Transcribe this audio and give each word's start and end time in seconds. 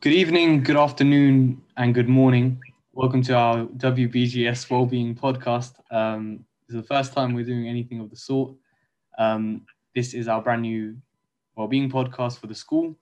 Good 0.00 0.12
evening, 0.12 0.62
good 0.62 0.76
afternoon, 0.76 1.60
and 1.76 1.92
good 1.92 2.08
morning. 2.08 2.62
Welcome 2.92 3.20
to 3.22 3.34
our 3.34 3.64
WBGS 3.64 4.70
Wellbeing 4.70 5.16
Podcast. 5.16 5.72
Um, 5.90 6.44
this 6.68 6.76
is 6.76 6.82
the 6.82 6.86
first 6.86 7.12
time 7.12 7.34
we're 7.34 7.44
doing 7.44 7.66
anything 7.66 7.98
of 7.98 8.08
the 8.08 8.14
sort. 8.14 8.54
Um, 9.18 9.66
this 9.96 10.14
is 10.14 10.28
our 10.28 10.40
brand 10.40 10.62
new 10.62 10.96
Wellbeing 11.56 11.90
Podcast 11.90 12.38
for 12.38 12.46
the 12.46 12.54
school. 12.54 12.96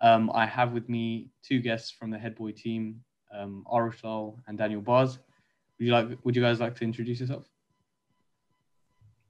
Um, 0.00 0.30
I 0.32 0.46
have 0.46 0.72
with 0.72 0.88
me 0.88 1.28
two 1.42 1.60
guests 1.60 1.90
from 1.90 2.10
the 2.10 2.18
head 2.18 2.34
boy 2.34 2.52
team, 2.52 3.02
um, 3.30 3.66
and 4.46 4.56
Daniel 4.56 4.80
Bars. 4.80 5.18
Would 5.78 5.86
you 5.86 5.92
like? 5.92 6.08
Would 6.24 6.34
you 6.34 6.40
guys 6.40 6.60
like 6.60 6.74
to 6.76 6.84
introduce 6.84 7.20
yourself? 7.20 7.44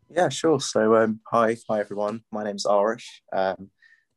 Yeah, 0.08 0.28
sure. 0.28 0.60
So, 0.60 0.94
um, 0.94 1.18
hi, 1.26 1.56
hi 1.68 1.80
everyone. 1.80 2.22
My 2.30 2.44
name's 2.44 2.64
Arish. 2.64 3.22
Um, 3.32 3.70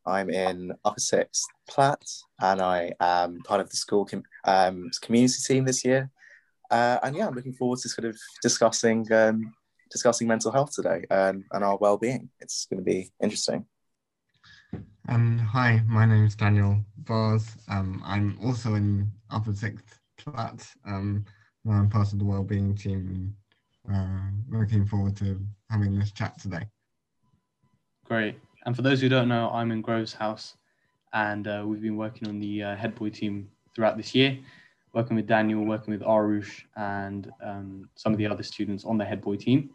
I'm 0.06 0.30
in 0.30 0.74
upper 0.84 1.00
sixth 1.00 1.44
Platt, 1.70 2.04
and 2.40 2.62
I 2.62 2.94
am 3.00 3.40
part 3.44 3.62
of 3.62 3.70
the 3.70 3.78
school 3.78 4.06
com- 4.06 4.24
um, 4.46 4.90
community 5.02 5.36
team 5.46 5.66
this 5.66 5.86
year. 5.86 6.10
Uh, 6.70 7.00
and 7.04 7.16
yeah, 7.16 7.28
I'm 7.28 7.36
looking 7.36 7.54
forward 7.54 7.80
to 7.80 7.90
sort 7.90 8.06
of 8.06 8.18
discussing 8.42 9.12
um, 9.12 9.54
discussing 9.92 10.28
mental 10.28 10.52
health 10.52 10.72
today 10.74 11.06
um, 11.12 11.44
and 11.52 11.64
our 11.64 11.78
well-being. 11.78 12.30
It's 12.40 12.66
going 12.66 12.80
to 12.80 12.84
be 12.84 13.12
interesting. 13.22 13.66
Um, 15.10 15.38
hi, 15.38 15.82
my 15.86 16.06
name 16.06 16.26
is 16.26 16.36
Daniel 16.36 16.78
Bars. 16.98 17.58
Um, 17.70 18.02
I'm 18.06 18.38
also 18.44 18.76
in 18.76 19.12
upper 19.30 19.54
sixth 19.54 20.00
Platt. 20.18 20.66
Um, 20.86 21.26
I'm 21.70 21.90
part 21.90 22.14
of 22.14 22.20
the 22.20 22.26
well-being 22.26 22.76
team. 22.76 23.36
Uh, 23.92 24.30
looking 24.50 24.86
forward 24.86 25.18
to 25.18 25.40
having 25.70 25.98
this 25.98 26.12
chat 26.12 26.40
today. 26.40 26.66
Great. 28.06 28.40
And 28.66 28.76
for 28.76 28.84
those 28.84 29.02
who 29.02 29.10
don't 29.10 29.28
know, 29.28 29.50
I'm 29.52 29.72
in 29.72 29.82
Groves 29.82 30.14
House, 30.14 30.56
and 31.14 31.48
uh, 31.48 31.64
we've 31.66 31.82
been 31.82 31.98
working 31.98 32.28
on 32.28 32.40
the 32.40 32.64
uh, 32.64 32.76
head 32.76 32.94
boy 32.94 33.10
team 33.10 33.50
throughout 33.74 33.98
this 33.98 34.14
year, 34.14 34.38
working 34.94 35.16
with 35.16 35.26
Daniel, 35.26 35.66
working 35.66 35.92
with 35.92 36.02
Arush, 36.02 36.62
and 36.76 37.32
um, 37.44 37.90
some 37.96 38.12
of 38.12 38.20
the 38.20 38.28
other 38.28 38.44
students 38.44 38.86
on 38.86 38.98
the 39.00 39.06
head 39.06 39.22
boy 39.22 39.36
team. 39.36 39.72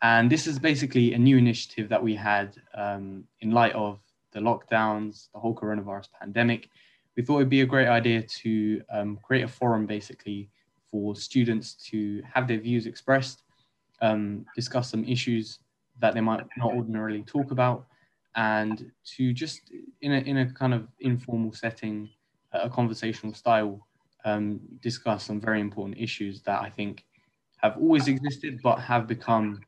And 0.00 0.32
this 0.32 0.46
is 0.46 0.58
basically 0.58 1.12
a 1.12 1.18
new 1.18 1.36
initiative 1.36 1.90
that 1.90 2.02
we 2.02 2.14
had 2.14 2.56
um, 2.74 3.24
in 3.40 3.50
light 3.50 3.74
of 3.74 4.00
the 4.32 4.40
lockdowns, 4.40 5.28
the 5.34 5.38
whole 5.38 5.54
coronavirus 5.54 6.08
pandemic. 6.18 6.70
We 7.16 7.22
thought 7.22 7.36
it'd 7.36 7.50
be 7.50 7.60
a 7.60 7.66
great 7.66 7.88
idea 7.88 8.22
to 8.22 8.82
um, 8.90 9.18
create 9.22 9.44
a 9.44 9.48
forum 9.48 9.84
basically 9.84 10.48
for 10.90 11.14
students 11.14 11.74
to 11.90 12.22
have 12.32 12.48
their 12.48 12.58
views 12.58 12.86
expressed, 12.86 13.42
um, 14.00 14.46
discuss 14.56 14.90
some 14.90 15.04
issues 15.04 15.58
that 16.00 16.14
they 16.14 16.20
might 16.22 16.44
not 16.56 16.72
ordinarily 16.72 17.22
talk 17.22 17.50
about, 17.50 17.86
and 18.36 18.90
to 19.16 19.32
just 19.32 19.72
in 20.00 20.12
a, 20.12 20.18
in 20.18 20.38
a 20.38 20.52
kind 20.52 20.74
of 20.74 20.88
informal 21.00 21.52
setting, 21.52 22.08
a 22.52 22.68
conversational 22.68 23.34
style, 23.34 23.86
um, 24.24 24.60
discuss 24.80 25.24
some 25.24 25.40
very 25.40 25.60
important 25.60 25.98
issues 25.98 26.42
that 26.42 26.60
I 26.60 26.70
think 26.70 27.04
have 27.58 27.76
always 27.76 28.08
existed 28.08 28.60
but 28.62 28.78
have 28.80 29.06
become 29.06 29.60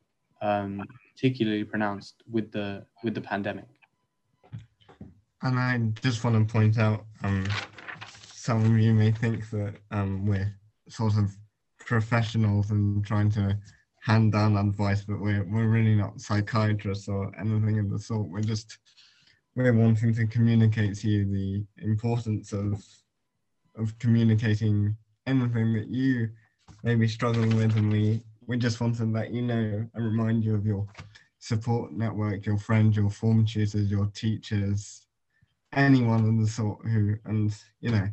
um, 0.42 0.82
particularly 1.14 1.64
pronounced 1.64 2.22
with 2.30 2.50
the 2.52 2.84
with 3.02 3.14
the 3.14 3.20
pandemic. 3.20 3.66
And 5.42 5.58
I 5.58 5.78
just 6.00 6.24
want 6.24 6.48
to 6.48 6.52
point 6.52 6.78
out, 6.78 7.04
um, 7.22 7.46
some 8.32 8.64
of 8.64 8.78
you 8.78 8.94
may 8.94 9.10
think 9.10 9.50
that 9.50 9.74
um, 9.90 10.26
we're 10.26 10.54
sort 10.88 11.16
of 11.18 11.36
professionals 11.78 12.70
and 12.70 13.04
trying 13.04 13.30
to 13.32 13.58
hand 14.04 14.32
down 14.32 14.54
advice, 14.58 15.02
but 15.02 15.18
we're 15.18 15.44
we're 15.44 15.66
really 15.66 15.94
not 15.94 16.20
psychiatrists 16.20 17.08
or 17.08 17.32
anything 17.40 17.78
of 17.78 17.88
the 17.88 17.98
sort. 17.98 18.28
We're 18.28 18.40
just 18.40 18.78
we're 19.56 19.72
wanting 19.72 20.12
to 20.14 20.26
communicate 20.26 20.96
to 20.96 21.08
you 21.08 21.24
the 21.24 21.64
importance 21.82 22.52
of 22.52 22.84
of 23.76 23.98
communicating 23.98 24.94
anything 25.26 25.72
that 25.72 25.88
you 25.88 26.28
may 26.82 26.96
be 26.96 27.08
struggling 27.08 27.56
with, 27.56 27.76
and 27.76 27.90
we 27.90 28.22
we 28.46 28.58
just 28.58 28.78
want 28.78 28.94
to 28.96 29.06
let 29.06 29.32
you 29.32 29.40
know 29.40 29.88
and 29.94 30.04
remind 30.04 30.44
you 30.44 30.54
of 30.54 30.66
your 30.66 30.86
support 31.38 31.92
network, 31.92 32.44
your 32.44 32.58
friends, 32.58 32.96
your 32.96 33.08
form 33.08 33.46
tutors, 33.46 33.90
your 33.90 34.06
teachers, 34.14 35.06
anyone 35.72 36.28
of 36.28 36.38
the 36.38 36.46
sort 36.46 36.86
who, 36.86 37.14
and 37.24 37.56
you 37.80 37.90
know, 37.90 38.06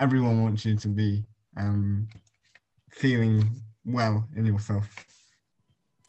everyone 0.00 0.42
wants 0.42 0.64
you 0.64 0.74
to 0.76 0.88
be 0.88 1.24
um, 1.56 2.08
feeling 2.90 3.48
well 3.84 4.26
in 4.34 4.44
yourself. 4.44 5.06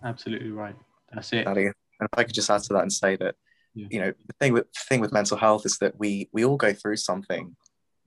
Absolutely 0.04 0.52
right. 0.52 0.76
That's 1.14 1.34
it. 1.34 1.48
And 1.48 1.58
if 1.58 1.74
I 2.16 2.24
could 2.24 2.34
just 2.34 2.50
add 2.50 2.64
to 2.64 2.74
that 2.74 2.82
and 2.82 2.94
say 2.94 3.16
that, 3.18 3.36
yeah. 3.74 3.88
you 3.90 4.00
know, 4.00 4.14
the 4.28 4.34
thing 4.40 4.54
with 4.54 4.66
thing 4.90 5.00
with 5.00 5.12
mental 5.12 5.38
health 5.38 5.66
is 5.66 5.78
that 5.80 5.98
we 6.00 6.30
we 6.32 6.46
all 6.46 6.58
go 6.58 6.74
through 6.74 6.98
something 6.98 7.56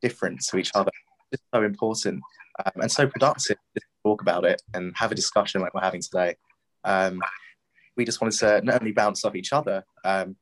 different 0.00 0.40
to 0.48 0.58
each 0.58 0.70
other. 0.74 0.90
It's 1.32 1.42
so 1.54 1.62
important 1.62 2.22
um, 2.64 2.82
and 2.82 2.90
so 2.90 3.06
productive 3.06 3.56
to 3.76 3.82
talk 4.04 4.22
about 4.22 4.44
it 4.44 4.62
and 4.74 4.92
have 4.96 5.12
a 5.12 5.14
discussion 5.14 5.60
like 5.60 5.74
we're 5.74 5.80
having 5.80 6.02
today. 6.02 6.36
Um, 6.84 7.20
we 7.96 8.04
just 8.04 8.20
wanted 8.20 8.38
to 8.40 8.64
not 8.64 8.80
only 8.80 8.92
bounce 8.92 9.24
off 9.24 9.34
each 9.34 9.52
other, 9.52 9.84
um, 10.04 10.36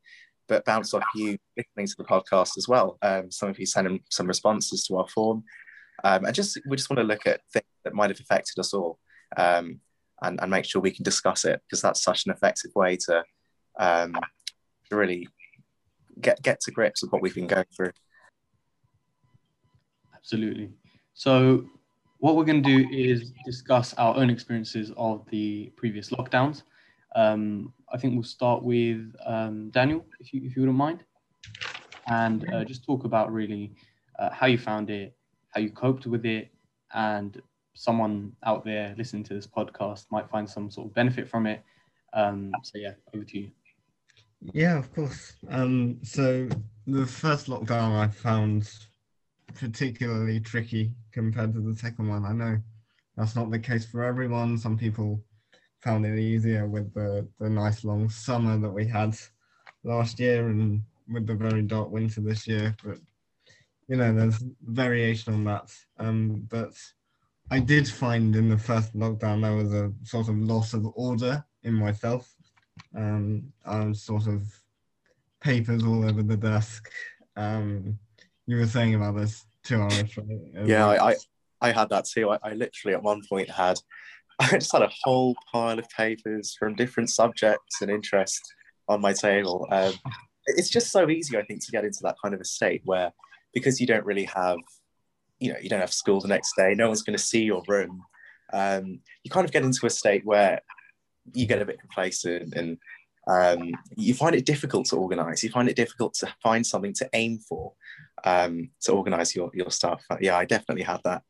but 0.48 0.64
bounce 0.64 0.94
off 0.94 1.04
you 1.14 1.36
listening 1.56 1.86
to 1.86 1.94
the 1.98 2.04
podcast 2.04 2.56
as 2.56 2.66
well. 2.68 2.98
Um, 3.02 3.30
some 3.30 3.48
of 3.48 3.58
you 3.58 3.66
sent 3.66 4.02
some 4.10 4.26
responses 4.26 4.84
to 4.84 4.96
our 4.96 5.08
form, 5.08 5.44
um, 6.04 6.24
and 6.24 6.34
just 6.34 6.58
we 6.66 6.76
just 6.76 6.88
want 6.88 6.98
to 6.98 7.04
look 7.04 7.26
at 7.26 7.40
things 7.52 7.66
that 7.84 7.94
might 7.94 8.10
have 8.10 8.20
affected 8.20 8.58
us 8.58 8.72
all. 8.72 8.98
Um, 9.36 9.80
and, 10.22 10.40
and 10.40 10.50
make 10.50 10.64
sure 10.64 10.80
we 10.80 10.90
can 10.90 11.04
discuss 11.04 11.44
it 11.44 11.60
because 11.64 11.80
that's 11.80 12.02
such 12.02 12.26
an 12.26 12.32
effective 12.32 12.70
way 12.74 12.96
to, 12.96 13.22
um, 13.78 14.14
really 14.90 15.28
get 16.20 16.42
get 16.42 16.60
to 16.60 16.70
grips 16.70 17.02
with 17.02 17.12
what 17.12 17.22
we've 17.22 17.34
been 17.34 17.46
going 17.46 17.66
through. 17.76 17.92
Absolutely. 20.14 20.70
So 21.14 21.66
what 22.18 22.36
we're 22.36 22.44
going 22.44 22.62
to 22.62 22.84
do 22.84 22.88
is 22.90 23.32
discuss 23.44 23.94
our 23.94 24.16
own 24.16 24.30
experiences 24.30 24.92
of 24.96 25.24
the 25.30 25.72
previous 25.76 26.10
lockdowns. 26.10 26.62
Um, 27.14 27.72
I 27.92 27.96
think 27.96 28.14
we'll 28.14 28.24
start 28.24 28.62
with 28.62 29.14
um, 29.24 29.70
Daniel, 29.70 30.04
if 30.20 30.34
you, 30.34 30.42
if 30.44 30.56
you 30.56 30.62
wouldn't 30.62 30.76
mind, 30.76 31.04
and 32.08 32.44
uh, 32.52 32.64
just 32.64 32.84
talk 32.84 33.04
about 33.04 33.32
really 33.32 33.72
uh, 34.18 34.30
how 34.30 34.46
you 34.46 34.58
found 34.58 34.90
it, 34.90 35.16
how 35.50 35.60
you 35.60 35.70
coped 35.70 36.06
with 36.06 36.26
it, 36.26 36.50
and 36.92 37.40
someone 37.78 38.32
out 38.44 38.64
there 38.64 38.92
listening 38.98 39.22
to 39.22 39.34
this 39.34 39.46
podcast 39.46 40.06
might 40.10 40.28
find 40.28 40.50
some 40.50 40.68
sort 40.68 40.88
of 40.88 40.94
benefit 40.94 41.28
from 41.28 41.46
it. 41.46 41.62
Um, 42.12 42.50
so 42.64 42.76
yeah, 42.76 42.94
over 43.14 43.24
to 43.24 43.38
you. 43.38 43.50
Yeah, 44.52 44.76
of 44.78 44.92
course. 44.92 45.34
Um, 45.48 46.00
so 46.02 46.48
the 46.88 47.06
first 47.06 47.46
lockdown 47.46 47.96
I 47.96 48.08
found 48.08 48.68
particularly 49.54 50.40
tricky 50.40 50.92
compared 51.12 51.54
to 51.54 51.60
the 51.60 51.76
second 51.76 52.08
one. 52.08 52.24
I 52.24 52.32
know 52.32 52.58
that's 53.16 53.36
not 53.36 53.48
the 53.48 53.60
case 53.60 53.86
for 53.86 54.02
everyone. 54.02 54.58
Some 54.58 54.76
people 54.76 55.22
found 55.80 56.04
it 56.04 56.18
easier 56.18 56.66
with 56.66 56.92
the, 56.94 57.28
the 57.38 57.48
nice 57.48 57.84
long 57.84 58.08
summer 58.08 58.58
that 58.58 58.70
we 58.70 58.86
had 58.86 59.16
last 59.84 60.18
year 60.18 60.48
and 60.48 60.82
with 61.08 61.28
the 61.28 61.34
very 61.34 61.62
dark 61.62 61.90
winter 61.92 62.22
this 62.22 62.48
year. 62.48 62.74
But 62.84 62.98
you 63.86 63.96
know, 63.96 64.12
there's 64.12 64.42
variation 64.66 65.32
on 65.32 65.44
that. 65.44 65.72
Um, 65.98 66.44
but 66.48 66.72
I 67.50 67.60
did 67.60 67.88
find 67.88 68.36
in 68.36 68.48
the 68.48 68.58
first 68.58 68.94
lockdown 68.96 69.42
there 69.42 69.56
was 69.56 69.72
a 69.72 69.92
sort 70.04 70.28
of 70.28 70.36
loss 70.38 70.74
of 70.74 70.86
order 70.94 71.44
in 71.62 71.74
myself. 71.74 72.34
Um, 72.96 73.52
I 73.64 73.86
was 73.86 74.02
sort 74.02 74.26
of 74.26 74.46
papers 75.40 75.82
all 75.84 76.04
over 76.04 76.22
the 76.22 76.36
desk. 76.36 76.90
Um, 77.36 77.98
you 78.46 78.56
were 78.56 78.66
saying 78.66 78.94
about 78.94 79.16
this 79.16 79.46
two 79.64 79.80
hours, 79.80 80.16
right? 80.16 80.66
Yeah, 80.66 80.86
I, 80.86 81.10
I, 81.10 81.16
I 81.60 81.72
had 81.72 81.88
that 81.90 82.04
too. 82.04 82.30
I, 82.30 82.38
I 82.42 82.52
literally 82.52 82.94
at 82.94 83.02
one 83.02 83.22
point 83.28 83.50
had 83.50 83.78
I 84.38 84.50
just 84.52 84.72
had 84.72 84.82
a 84.82 84.90
whole 85.02 85.34
pile 85.52 85.78
of 85.78 85.88
papers 85.90 86.54
from 86.58 86.76
different 86.76 87.10
subjects 87.10 87.80
and 87.80 87.90
interests 87.90 88.52
on 88.88 89.00
my 89.00 89.12
table. 89.12 89.66
Um, 89.70 89.94
it's 90.46 90.70
just 90.70 90.92
so 90.92 91.08
easy, 91.10 91.36
I 91.36 91.42
think, 91.42 91.64
to 91.64 91.72
get 91.72 91.84
into 91.84 92.00
that 92.02 92.16
kind 92.22 92.34
of 92.34 92.40
a 92.40 92.44
state 92.44 92.82
where 92.84 93.12
because 93.52 93.80
you 93.80 93.86
don't 93.86 94.04
really 94.04 94.24
have 94.24 94.58
you 95.40 95.52
know 95.52 95.58
you 95.60 95.68
don't 95.68 95.80
have 95.80 95.92
school 95.92 96.20
the 96.20 96.28
next 96.28 96.54
day 96.56 96.74
no 96.74 96.86
one's 96.86 97.02
going 97.02 97.16
to 97.16 97.22
see 97.22 97.42
your 97.42 97.62
room. 97.68 98.02
Um, 98.52 99.00
you 99.22 99.30
kind 99.30 99.44
of 99.44 99.52
get 99.52 99.64
into 99.64 99.86
a 99.86 99.90
state 99.90 100.24
where 100.24 100.60
you 101.34 101.46
get 101.46 101.60
a 101.60 101.66
bit 101.66 101.80
complacent 101.80 102.54
and 102.54 102.78
um, 103.26 103.72
you 103.94 104.14
find 104.14 104.34
it 104.34 104.46
difficult 104.46 104.86
to 104.86 104.96
organize. 104.96 105.44
You 105.44 105.50
find 105.50 105.68
it 105.68 105.76
difficult 105.76 106.14
to 106.14 106.34
find 106.42 106.66
something 106.66 106.94
to 106.94 107.10
aim 107.12 107.40
for 107.40 107.74
um, 108.24 108.70
to 108.82 108.92
organize 108.92 109.36
your, 109.36 109.50
your 109.52 109.70
stuff. 109.70 110.02
But 110.08 110.22
yeah 110.22 110.36
i 110.36 110.46
definitely 110.46 110.84
had 110.84 111.00
that. 111.04 111.22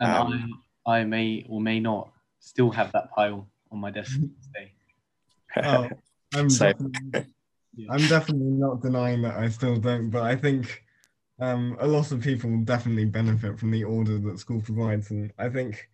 And 0.00 0.10
um, 0.10 0.62
I, 0.84 0.98
I 0.98 1.04
may 1.04 1.46
or 1.48 1.60
may 1.60 1.78
not 1.78 2.10
still 2.40 2.70
have 2.70 2.90
that 2.92 3.12
pile 3.12 3.48
on 3.70 3.78
my 3.78 3.90
desk 3.90 4.12
today 4.42 4.72
oh, 5.62 5.88
I'm, 6.34 6.48
definitely, 6.48 7.26
I'm 7.90 8.06
definitely 8.08 8.50
not 8.50 8.80
denying 8.82 9.22
that 9.22 9.36
i 9.36 9.48
still 9.48 9.76
don't 9.76 10.10
but 10.10 10.22
i 10.22 10.34
think 10.36 10.82
um, 11.40 11.76
a 11.80 11.86
lot 11.86 12.12
of 12.12 12.20
people 12.20 12.56
definitely 12.60 13.06
benefit 13.06 13.58
from 13.58 13.70
the 13.70 13.84
order 13.84 14.18
that 14.18 14.38
school 14.38 14.60
provides, 14.60 15.10
and 15.10 15.32
I 15.38 15.48
think 15.48 15.88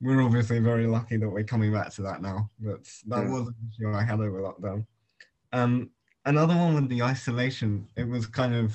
we're 0.00 0.22
obviously 0.22 0.58
very 0.58 0.86
lucky 0.86 1.16
that 1.16 1.28
we're 1.28 1.44
coming 1.44 1.72
back 1.72 1.92
to 1.94 2.02
that 2.02 2.22
now. 2.22 2.50
But 2.58 2.84
that 3.08 3.24
yeah. 3.24 3.30
was 3.30 3.48
an 3.48 3.54
issue 3.68 3.92
I 3.92 4.02
had 4.02 4.20
over 4.20 4.40
lockdown. 4.40 4.86
Um, 5.52 5.90
another 6.24 6.54
one 6.56 6.74
with 6.74 6.88
the 6.88 7.02
isolation, 7.02 7.86
it 7.96 8.08
was 8.08 8.26
kind 8.26 8.54
of 8.54 8.74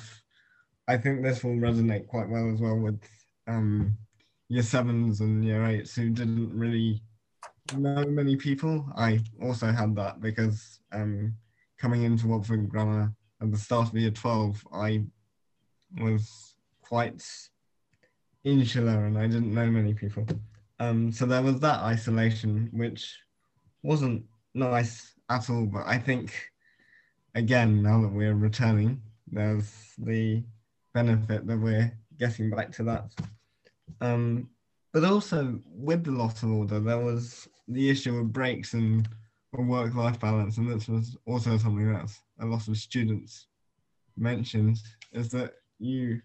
I 0.88 0.96
think 0.96 1.22
this 1.22 1.42
will 1.42 1.56
resonate 1.56 2.06
quite 2.06 2.28
well 2.28 2.50
as 2.52 2.60
well 2.60 2.76
with 2.76 3.00
um, 3.48 3.96
year 4.48 4.62
sevens 4.62 5.20
and 5.20 5.44
year 5.44 5.64
eights 5.66 5.94
who 5.94 6.10
didn't 6.10 6.56
really 6.56 7.02
know 7.76 8.04
many 8.04 8.36
people. 8.36 8.86
I 8.96 9.20
also 9.42 9.72
had 9.72 9.96
that 9.96 10.20
because 10.20 10.78
um, 10.92 11.34
coming 11.78 12.04
into 12.04 12.28
Watford 12.28 12.68
Grammar 12.68 13.12
at 13.42 13.50
the 13.50 13.58
start 13.58 13.88
of 13.88 13.96
year 13.96 14.12
12, 14.12 14.66
I 14.72 15.04
was 16.00 16.54
quite 16.82 17.22
insular 18.44 19.06
and 19.06 19.18
I 19.18 19.26
didn't 19.26 19.54
know 19.54 19.66
many 19.66 19.94
people. 19.94 20.26
Um, 20.78 21.10
so 21.10 21.26
there 21.26 21.42
was 21.42 21.58
that 21.60 21.80
isolation, 21.80 22.68
which 22.72 23.16
wasn't 23.82 24.24
nice 24.54 25.14
at 25.30 25.48
all. 25.50 25.66
But 25.66 25.86
I 25.86 25.98
think, 25.98 26.32
again, 27.34 27.82
now 27.82 28.00
that 28.02 28.12
we're 28.12 28.34
returning, 28.34 29.00
there's 29.30 29.72
the 29.98 30.42
benefit 30.94 31.46
that 31.46 31.58
we're 31.58 31.92
getting 32.18 32.50
back 32.50 32.72
to 32.72 32.82
that. 32.84 33.10
Um, 34.00 34.48
but 34.92 35.04
also 35.04 35.60
with 35.66 36.04
the 36.04 36.12
lot 36.12 36.42
of 36.42 36.50
order, 36.50 36.80
there 36.80 36.98
was 36.98 37.48
the 37.68 37.90
issue 37.90 38.16
of 38.18 38.32
breaks 38.32 38.74
and 38.74 39.08
work-life 39.52 40.20
balance, 40.20 40.58
and 40.58 40.70
this 40.70 40.88
was 40.88 41.16
also 41.26 41.56
something 41.56 41.92
that 41.92 42.10
a 42.40 42.46
lot 42.46 42.68
of 42.68 42.76
students 42.76 43.46
mentioned, 44.16 44.78
is 45.12 45.30
that 45.30 45.54
you 45.78 46.20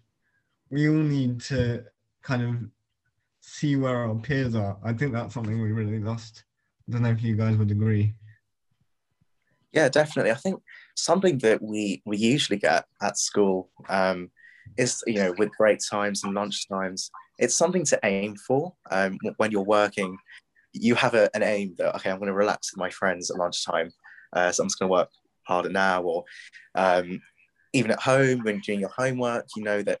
we 0.70 0.88
all 0.88 0.94
need 0.94 1.40
to 1.40 1.84
kind 2.22 2.42
of 2.42 2.56
see 3.40 3.76
where 3.76 3.96
our 3.96 4.14
peers 4.14 4.54
are. 4.54 4.78
I 4.82 4.92
think 4.92 5.12
that's 5.12 5.34
something 5.34 5.60
we 5.60 5.72
really 5.72 5.98
lost. 5.98 6.44
I 6.88 6.92
don't 6.92 7.02
know 7.02 7.10
if 7.10 7.22
you 7.22 7.36
guys 7.36 7.56
would 7.56 7.70
agree. 7.70 8.14
Yeah, 9.72 9.88
definitely. 9.88 10.30
I 10.30 10.36
think 10.36 10.62
something 10.96 11.38
that 11.38 11.62
we 11.62 12.02
we 12.04 12.16
usually 12.16 12.58
get 12.58 12.84
at 13.02 13.18
school 13.18 13.70
um, 13.88 14.30
is 14.76 15.02
you 15.06 15.14
know 15.14 15.34
with 15.38 15.50
break 15.58 15.78
times 15.90 16.24
and 16.24 16.34
lunch 16.34 16.68
times. 16.68 17.10
It's 17.38 17.56
something 17.56 17.84
to 17.86 17.98
aim 18.04 18.36
for 18.36 18.74
um, 18.90 19.18
when 19.36 19.50
you're 19.50 19.62
working. 19.62 20.16
You 20.72 20.94
have 20.94 21.14
a, 21.14 21.34
an 21.34 21.42
aim 21.42 21.74
that 21.78 21.94
okay, 21.96 22.10
I'm 22.10 22.18
going 22.18 22.28
to 22.28 22.34
relax 22.34 22.72
with 22.72 22.78
my 22.78 22.90
friends 22.90 23.30
at 23.30 23.38
lunchtime, 23.38 23.90
uh, 24.32 24.52
so 24.52 24.62
I'm 24.62 24.68
just 24.68 24.78
going 24.78 24.88
to 24.88 24.92
work 24.92 25.10
harder 25.44 25.70
now. 25.70 26.02
Or 26.02 26.24
um, 26.74 27.20
even 27.72 27.90
at 27.90 28.00
home 28.00 28.40
when 28.42 28.60
doing 28.60 28.80
your 28.80 28.92
homework, 28.96 29.46
you 29.56 29.62
know 29.62 29.82
that 29.82 29.98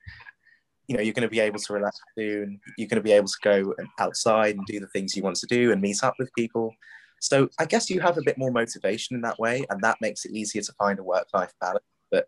you 0.88 0.96
know 0.96 1.02
you're 1.02 1.14
going 1.14 1.22
to 1.22 1.28
be 1.28 1.40
able 1.40 1.58
to 1.58 1.72
relax 1.72 1.98
soon. 2.18 2.60
You're 2.76 2.88
going 2.88 2.96
to 2.96 3.02
be 3.02 3.12
able 3.12 3.28
to 3.28 3.38
go 3.42 3.74
outside 3.98 4.56
and 4.56 4.66
do 4.66 4.80
the 4.80 4.88
things 4.88 5.16
you 5.16 5.22
want 5.22 5.36
to 5.36 5.46
do 5.46 5.72
and 5.72 5.80
meet 5.80 6.02
up 6.02 6.14
with 6.18 6.30
people. 6.36 6.74
So 7.20 7.48
i 7.60 7.64
guess 7.64 7.88
you 7.88 8.00
have 8.00 8.18
a 8.18 8.22
bit 8.22 8.36
more 8.36 8.50
motivation 8.50 9.14
in 9.14 9.22
that 9.22 9.38
way 9.38 9.64
and 9.70 9.80
that 9.82 9.98
makes 10.00 10.24
it 10.24 10.32
easier 10.32 10.60
to 10.60 10.72
find 10.72 10.98
a 10.98 11.04
work-life 11.04 11.52
balance. 11.60 11.84
But 12.10 12.26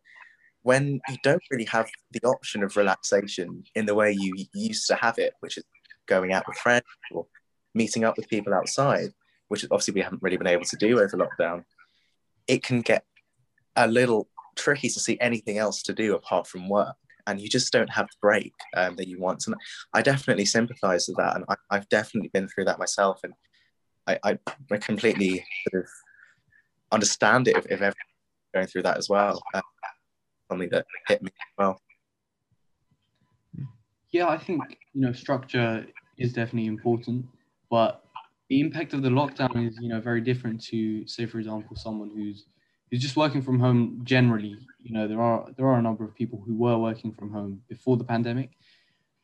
when 0.62 1.00
you 1.08 1.16
don't 1.22 1.42
really 1.50 1.66
have 1.66 1.88
the 2.12 2.20
option 2.24 2.62
of 2.62 2.76
relaxation 2.76 3.64
in 3.74 3.86
the 3.86 3.94
way 3.94 4.12
you 4.12 4.32
used 4.54 4.86
to 4.88 4.94
have 4.94 5.18
it 5.18 5.34
which 5.40 5.58
is 5.58 5.64
going 6.06 6.32
out 6.32 6.44
with 6.48 6.56
friends 6.56 6.84
or 7.12 7.26
meeting 7.74 8.04
up 8.04 8.16
with 8.16 8.28
people 8.28 8.54
outside 8.54 9.10
which 9.48 9.64
obviously 9.70 9.94
we 9.94 10.00
haven't 10.00 10.22
really 10.22 10.36
been 10.36 10.46
able 10.46 10.64
to 10.64 10.76
do 10.76 11.00
over 11.00 11.16
lockdown 11.16 11.64
it 12.46 12.62
can 12.62 12.80
get 12.80 13.04
a 13.76 13.86
little 13.86 14.28
tricky 14.54 14.88
to 14.88 15.00
see 15.00 15.18
anything 15.20 15.58
else 15.58 15.82
to 15.82 15.92
do 15.92 16.14
apart 16.14 16.46
from 16.46 16.68
work 16.68 16.96
and 17.26 17.40
you 17.40 17.48
just 17.48 17.72
don't 17.72 17.90
have 17.90 18.06
the 18.06 18.16
break 18.20 18.52
um, 18.76 18.96
that 18.96 19.08
you 19.08 19.18
want. 19.18 19.46
And 19.46 19.56
I 19.92 20.02
definitely 20.02 20.44
sympathize 20.44 21.06
with 21.08 21.16
that, 21.16 21.36
and 21.36 21.44
I, 21.70 21.74
have 21.74 21.88
definitely 21.88 22.30
been 22.32 22.48
through 22.48 22.66
that 22.66 22.78
myself, 22.78 23.20
and 23.24 23.32
I, 24.06 24.18
I 24.22 24.38
completely 24.78 25.44
sort 25.70 25.84
of 25.84 25.90
understand 26.92 27.48
it 27.48 27.56
if, 27.56 27.64
if 27.66 27.72
everyone's 27.72 27.94
going 28.52 28.66
through 28.66 28.82
that 28.82 28.98
as 28.98 29.08
well. 29.08 29.42
Uh, 29.54 29.62
something 30.50 30.68
that 30.70 30.86
hit 31.08 31.22
me 31.22 31.30
well. 31.58 31.80
Yeah, 34.10 34.28
I 34.28 34.38
think 34.38 34.78
you 34.92 35.00
know 35.00 35.12
structure 35.12 35.86
is 36.18 36.32
definitely 36.32 36.66
important, 36.66 37.26
but 37.70 38.04
the 38.50 38.60
impact 38.60 38.92
of 38.92 39.02
the 39.02 39.08
lockdown 39.08 39.66
is 39.66 39.78
you 39.80 39.88
know 39.88 40.00
very 40.00 40.20
different 40.20 40.62
to 40.64 41.06
say 41.06 41.26
for 41.26 41.38
example 41.38 41.74
someone 41.76 42.10
who's 42.10 42.44
who's 42.90 43.00
just 43.00 43.16
working 43.16 43.42
from 43.42 43.58
home 43.58 44.00
generally. 44.04 44.56
You 44.82 44.92
know 44.92 45.08
there 45.08 45.20
are 45.20 45.46
there 45.56 45.66
are 45.66 45.78
a 45.78 45.82
number 45.82 46.04
of 46.04 46.14
people 46.14 46.42
who 46.46 46.54
were 46.54 46.78
working 46.78 47.12
from 47.12 47.32
home 47.32 47.62
before 47.68 47.96
the 47.96 48.04
pandemic 48.04 48.50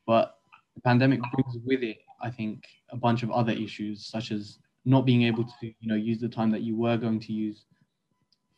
but 0.06 0.38
the 0.74 0.80
pandemic 0.80 1.20
brings 1.32 1.56
with 1.64 1.82
it 1.82 1.98
i 2.20 2.30
think 2.30 2.64
a 2.90 2.96
bunch 2.96 3.22
of 3.22 3.30
other 3.30 3.52
issues 3.52 4.04
such 4.04 4.32
as 4.32 4.58
not 4.84 5.06
being 5.06 5.22
able 5.22 5.44
to 5.44 5.66
you 5.66 5.88
know 5.90 5.94
use 5.94 6.18
the 6.20 6.28
time 6.28 6.50
that 6.50 6.62
you 6.62 6.76
were 6.76 6.96
going 6.96 7.20
to 7.20 7.32
use 7.32 7.66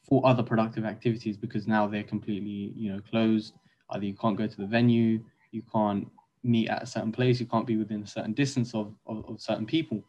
for 0.09 0.25
other 0.27 0.43
productive 0.43 0.85
activities 0.85 1.37
because 1.37 1.67
now 1.67 1.87
they're 1.87 2.03
completely 2.03 2.73
you 2.77 2.93
know 2.93 3.01
closed. 3.11 3.55
Either 3.91 4.07
you 4.07 4.15
can't 4.15 4.37
go 4.37 4.47
to 4.47 4.57
the 4.57 4.67
venue 4.67 5.23
you 5.51 5.63
can't 5.71 6.09
meet 6.43 6.69
at 6.69 6.83
a 6.83 6.87
certain 6.87 7.13
place 7.13 7.39
you 7.39 7.47
can't 7.47 7.67
be 7.67 7.77
within 7.77 8.03
a 8.03 8.07
certain 8.07 8.33
distance 8.33 8.75
of, 8.75 8.95
of, 9.07 9.25
of 9.29 9.41
certain 9.41 9.67
people. 9.67 10.03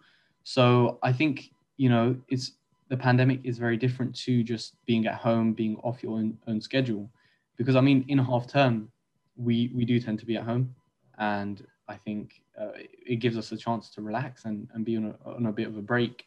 So 0.43 0.99
i 1.03 1.11
think 1.11 1.51
you 1.77 1.89
know 1.89 2.15
it's 2.29 2.53
the 2.93 2.97
pandemic 2.97 3.39
is 3.43 3.57
very 3.57 3.75
different 3.75 4.15
to 4.15 4.43
just 4.43 4.75
being 4.85 5.07
at 5.07 5.15
home, 5.15 5.51
being 5.53 5.77
off 5.77 6.03
your 6.03 6.13
own, 6.19 6.37
own 6.47 6.61
schedule. 6.61 7.09
Because 7.57 7.75
I 7.75 7.81
mean, 7.81 8.05
in 8.07 8.19
half 8.19 8.45
term, 8.47 8.87
we 9.35 9.71
we 9.73 9.83
do 9.83 9.99
tend 9.99 10.19
to 10.19 10.27
be 10.27 10.37
at 10.37 10.43
home, 10.43 10.75
and 11.17 11.65
I 11.87 11.95
think 11.95 12.43
uh, 12.61 12.73
it 13.13 13.15
gives 13.15 13.35
us 13.35 13.51
a 13.51 13.57
chance 13.57 13.89
to 13.95 14.03
relax 14.03 14.45
and, 14.45 14.67
and 14.73 14.85
be 14.85 14.95
on 14.95 15.05
a, 15.05 15.29
on 15.37 15.47
a 15.47 15.51
bit 15.51 15.67
of 15.67 15.75
a 15.75 15.81
break. 15.81 16.25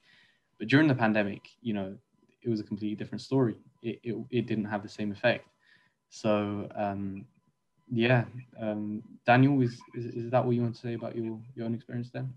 But 0.58 0.66
during 0.66 0.88
the 0.88 0.94
pandemic, 1.04 1.42
you 1.62 1.72
know, 1.72 1.96
it 2.42 2.48
was 2.48 2.58
a 2.58 2.64
completely 2.64 2.96
different 2.96 3.22
story. 3.22 3.54
It, 3.82 4.00
it, 4.02 4.16
it 4.38 4.46
didn't 4.48 4.64
have 4.64 4.82
the 4.82 4.88
same 4.88 5.12
effect. 5.12 5.46
So 6.10 6.68
um, 6.74 7.26
yeah, 7.92 8.24
um, 8.60 9.04
Daniel, 9.24 9.62
is, 9.62 9.78
is, 9.94 10.06
is 10.06 10.30
that 10.32 10.44
what 10.44 10.56
you 10.56 10.62
want 10.62 10.74
to 10.74 10.80
say 10.80 10.94
about 10.94 11.14
your, 11.14 11.38
your 11.54 11.66
own 11.66 11.74
experience 11.74 12.10
then? 12.12 12.34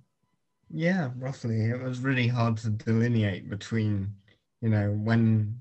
Yeah, 0.72 1.10
roughly. 1.18 1.62
It 1.70 1.82
was 1.82 2.00
really 2.02 2.28
hard 2.28 2.58
to 2.58 2.70
delineate 2.70 3.50
between, 3.50 4.14
you 4.62 4.70
know, 4.70 4.92
when 4.92 5.58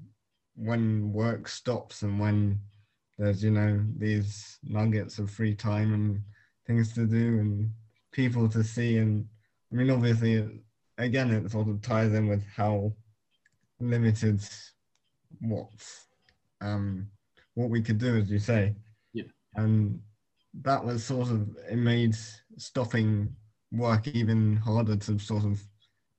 when 0.56 1.12
work 1.12 1.46
stops 1.48 2.02
and 2.02 2.18
when 2.18 2.60
there's, 3.16 3.42
you 3.44 3.50
know, 3.52 3.84
these 3.96 4.58
nuggets 4.64 5.18
of 5.18 5.30
free 5.30 5.54
time 5.54 5.94
and 5.94 6.20
things 6.66 6.92
to 6.94 7.06
do 7.06 7.38
and 7.38 7.70
people 8.12 8.48
to 8.48 8.62
see. 8.64 8.98
And 8.98 9.26
I 9.72 9.76
mean, 9.76 9.90
obviously, 9.90 10.60
again, 10.98 11.30
it 11.32 11.50
sort 11.50 11.68
of 11.68 11.80
ties 11.80 12.12
in 12.12 12.28
with 12.28 12.44
how 12.54 12.92
limited 13.80 14.42
what 15.40 15.68
um 16.60 17.08
what 17.54 17.70
we 17.70 17.80
could 17.82 17.98
do, 17.98 18.16
as 18.16 18.30
you 18.30 18.38
say. 18.38 18.74
Yeah. 19.14 19.24
And 19.54 20.00
that 20.62 20.84
was 20.84 21.04
sort 21.04 21.30
of 21.30 21.48
it 21.70 21.76
made 21.76 22.16
stopping 22.58 23.34
work 23.72 24.08
even 24.08 24.56
harder 24.56 24.96
to 24.96 25.18
sort 25.18 25.44
of 25.44 25.62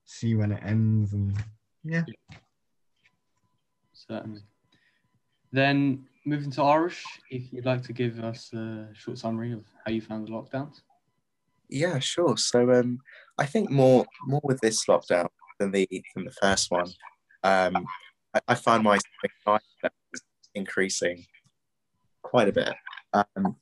see 0.06 0.36
when 0.36 0.52
it 0.52 0.62
ends 0.64 1.14
and 1.14 1.38
yeah. 1.84 2.04
Certainly. 3.94 4.42
Then 5.52 6.06
moving 6.26 6.52
to 6.52 6.64
Arish, 6.64 7.04
if 7.30 7.52
you'd 7.52 7.66
like 7.66 7.84
to 7.84 7.94
give 7.94 8.20
us 8.24 8.54
a 8.54 8.90
short 8.94 9.18
summary 9.18 9.52
of 9.52 9.64
how 9.86 9.92
you 9.92 10.02
found 10.02 10.28
the 10.28 10.32
lockdowns. 10.32 10.82
Yeah, 11.70 12.00
sure. 12.00 12.38
So 12.38 12.72
um, 12.72 13.00
I 13.38 13.46
think 13.46 13.70
more 13.70 14.06
more 14.26 14.42
with 14.44 14.60
this 14.62 14.86
lockdown 14.86 15.28
than 15.60 15.72
the 15.72 15.88
than 16.16 16.26
the 16.26 16.32
first 16.32 16.72
one. 16.72 16.88
Um, 17.44 17.86
I, 18.34 18.40
I 18.50 18.56
found 18.56 18.84
my 18.84 18.98
increasing 20.56 21.26
quite 22.22 22.50
a 22.50 22.52
bit, 22.52 22.74
um, 23.14 23.56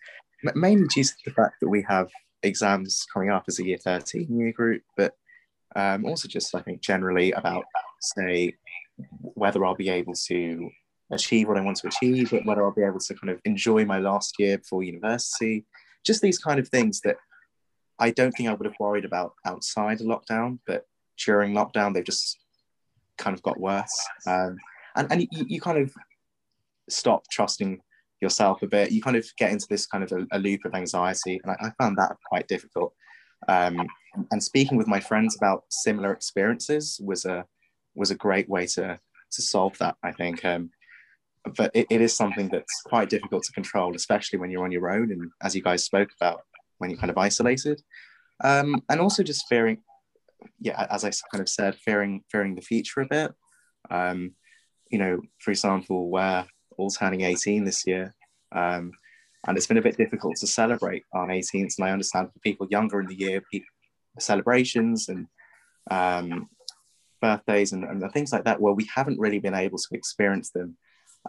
mainly 0.55 0.87
due 0.87 1.03
to 1.03 1.13
the 1.25 1.31
fact 1.31 1.55
that 1.61 1.69
we 1.69 1.83
have 1.87 2.09
exams 2.43 3.05
coming 3.13 3.29
up 3.29 3.45
as 3.47 3.59
a 3.59 3.65
year 3.65 3.77
13 3.77 4.27
year 4.37 4.51
group, 4.51 4.83
but 4.95 5.13
um, 5.75 6.05
also 6.05 6.27
just 6.27 6.53
I 6.55 6.61
think 6.61 6.81
generally 6.81 7.31
about 7.31 7.65
say 8.01 8.55
whether 9.21 9.65
I'll 9.65 9.75
be 9.75 9.89
able 9.89 10.13
to 10.27 10.69
achieve 11.11 11.47
what 11.47 11.57
I 11.57 11.61
want 11.61 11.77
to 11.77 11.87
achieve, 11.87 12.33
whether 12.45 12.63
I'll 12.63 12.71
be 12.71 12.83
able 12.83 12.99
to 12.99 13.13
kind 13.15 13.29
of 13.29 13.39
enjoy 13.45 13.85
my 13.85 13.99
last 13.99 14.35
year 14.39 14.57
before 14.57 14.83
university, 14.83 15.65
just 16.03 16.21
these 16.21 16.39
kind 16.39 16.59
of 16.59 16.67
things 16.69 17.01
that 17.01 17.17
I 17.99 18.11
don't 18.11 18.31
think 18.31 18.49
I 18.49 18.53
would 18.53 18.65
have 18.65 18.79
worried 18.79 19.05
about 19.05 19.33
outside 19.45 19.99
lockdown, 19.99 20.59
but 20.67 20.85
during 21.23 21.53
lockdown 21.53 21.93
they've 21.93 22.03
just 22.03 22.37
kind 23.17 23.35
of 23.35 23.41
got 23.41 23.59
worse. 23.59 24.07
Um, 24.25 24.57
and 24.95 25.11
and 25.11 25.21
you, 25.21 25.45
you 25.47 25.61
kind 25.61 25.77
of 25.77 25.93
stop 26.89 27.23
trusting 27.29 27.81
yourself 28.21 28.61
a 28.63 28.67
bit, 28.67 28.91
you 28.91 29.01
kind 29.01 29.17
of 29.17 29.25
get 29.37 29.51
into 29.51 29.67
this 29.69 29.85
kind 29.85 30.03
of 30.03 30.11
a, 30.11 30.25
a 30.31 30.39
loop 30.39 30.65
of 30.65 30.73
anxiety. 30.73 31.39
And 31.43 31.51
I, 31.51 31.67
I 31.67 31.71
found 31.83 31.97
that 31.97 32.15
quite 32.27 32.47
difficult. 32.47 32.93
Um, 33.47 33.87
and 34.31 34.41
speaking 34.41 34.77
with 34.77 34.87
my 34.87 34.99
friends 34.99 35.37
about 35.37 35.63
similar 35.69 36.11
experiences 36.11 36.99
was 37.03 37.25
a 37.25 37.45
was 37.95 38.11
a 38.11 38.15
great 38.15 38.49
way 38.49 38.65
to 38.67 38.99
to 39.31 39.41
solve 39.41 39.77
that. 39.79 39.95
I 40.03 40.11
think. 40.11 40.43
Um, 40.43 40.71
but 41.55 41.71
it, 41.73 41.87
it 41.89 42.01
is 42.01 42.15
something 42.15 42.49
that's 42.49 42.81
quite 42.85 43.09
difficult 43.09 43.43
to 43.43 43.53
control, 43.53 43.95
especially 43.95 44.39
when 44.39 44.51
you're 44.51 44.65
on 44.65 44.71
your 44.71 44.89
own, 44.89 45.11
and 45.11 45.31
as 45.41 45.55
you 45.55 45.61
guys 45.61 45.83
spoke 45.83 46.09
about, 46.19 46.41
when 46.79 46.89
you're 46.89 46.99
kind 46.99 47.11
of 47.11 47.17
isolated, 47.17 47.81
um, 48.43 48.83
and 48.89 48.99
also 48.99 49.23
just 49.23 49.47
fearing, 49.47 49.77
yeah, 50.59 50.87
as 50.89 51.05
I 51.05 51.11
kind 51.31 51.41
of 51.41 51.49
said, 51.49 51.75
fearing 51.75 52.23
fearing 52.31 52.55
the 52.55 52.61
future 52.61 53.01
a 53.01 53.07
bit. 53.07 53.31
Um, 53.89 54.33
you 54.89 54.97
know, 54.97 55.21
for 55.39 55.51
example, 55.51 56.09
where 56.09 56.45
all 56.77 56.89
turning 56.89 57.21
18 57.21 57.65
this 57.65 57.85
year. 57.85 58.13
Um, 58.51 58.91
and 59.47 59.57
it's 59.57 59.67
been 59.67 59.77
a 59.77 59.81
bit 59.81 59.97
difficult 59.97 60.35
to 60.37 60.47
celebrate 60.47 61.03
on 61.13 61.29
18th. 61.29 61.77
And 61.77 61.87
I 61.87 61.91
understand 61.91 62.31
for 62.31 62.39
people 62.39 62.67
younger 62.69 62.99
in 62.99 63.07
the 63.07 63.15
year, 63.15 63.41
celebrations 64.19 65.09
and 65.09 65.27
um, 65.89 66.49
birthdays 67.21 67.71
and, 67.73 67.83
and, 67.83 68.11
things 68.11 68.31
like 68.31 68.43
that, 68.45 68.59
where 68.59 68.73
we 68.73 68.87
haven't 68.93 69.19
really 69.19 69.39
been 69.39 69.53
able 69.53 69.77
to 69.77 69.87
experience 69.91 70.51
them. 70.51 70.77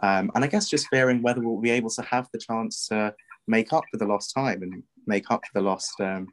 Um, 0.01 0.31
and 0.35 0.43
I 0.43 0.47
guess 0.47 0.69
just 0.69 0.87
fearing 0.87 1.21
whether 1.21 1.41
we'll 1.41 1.61
be 1.61 1.71
able 1.71 1.89
to 1.91 2.01
have 2.03 2.27
the 2.33 2.39
chance 2.39 2.87
to 2.87 3.13
make 3.47 3.73
up 3.73 3.83
for 3.91 3.97
the 3.97 4.05
lost 4.05 4.33
time 4.33 4.63
and 4.63 4.83
make 5.07 5.31
up 5.31 5.45
for 5.45 5.59
the 5.59 5.65
lost 5.65 5.99
um, 5.99 6.27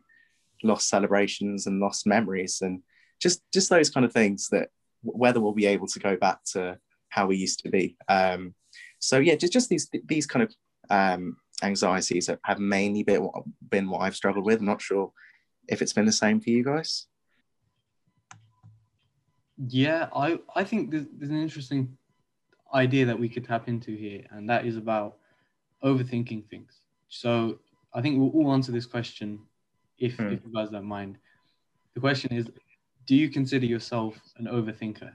lost 0.63 0.89
celebrations 0.89 1.67
and 1.67 1.81
lost 1.81 2.07
memories 2.07 2.61
and 2.63 2.83
just 3.21 3.43
just 3.53 3.71
those 3.71 3.91
kind 3.91 4.05
of 4.07 4.13
things 4.13 4.49
that 4.51 4.69
whether 5.03 5.41
we'll 5.41 5.53
be 5.53 5.67
able 5.67 5.87
to 5.87 5.99
go 5.99 6.17
back 6.17 6.39
to 6.45 6.79
how 7.09 7.27
we 7.27 7.37
used 7.37 7.61
to 7.61 7.71
be. 7.71 7.97
Um, 8.09 8.55
so 9.07 9.19
yeah, 9.19 9.37
just 9.37 9.53
just 9.53 9.69
these 9.69 9.89
these 10.05 10.27
kind 10.27 10.43
of 10.43 10.55
um, 10.91 11.37
anxieties 11.63 12.27
have, 12.27 12.41
have 12.43 12.59
mainly 12.59 13.05
been 13.05 13.23
what, 13.23 13.45
been 13.71 13.89
what 13.89 14.01
I've 14.01 14.17
struggled 14.17 14.45
with. 14.45 14.59
I'm 14.59 14.67
not 14.67 14.83
sure 14.83 15.13
if 15.69 15.81
it's 15.81 15.93
been 15.93 16.07
the 16.07 16.13
same 16.13 16.41
for 16.41 16.51
you 16.51 16.65
guys. 16.65 17.07
Yeah, 19.69 20.09
I 20.15 20.41
I 20.57 20.65
think 20.65 20.91
there's, 20.91 21.07
there's 21.17 21.31
an 21.31 21.41
interesting 21.41 21.97
idea 22.75 23.07
that 23.07 23.17
we 23.17 23.29
could 23.29 23.45
tap 23.45 23.69
into 23.69 23.97
here, 23.97 24.25
and 24.31 24.51
that 24.51 24.67
is 24.67 24.77
about 24.77 25.19
overthinking 25.85 26.51
things. 26.51 26.81
So 27.09 27.61
I 27.95 28.03
think 28.03 28.19
we'll 28.19 28.31
all 28.31 28.53
answer 28.53 28.73
this 28.73 28.87
question 28.87 29.39
if, 29.99 30.17
hmm. 30.17 30.33
if 30.33 30.41
you 30.45 30.53
guys 30.53 30.71
don't 30.71 30.85
mind. 30.85 31.17
The 31.95 32.01
question 32.01 32.33
is, 32.33 32.51
do 33.07 33.15
you 33.15 33.31
consider 33.31 33.67
yourself 33.67 34.21
an 34.39 34.47
overthinker? 34.47 35.13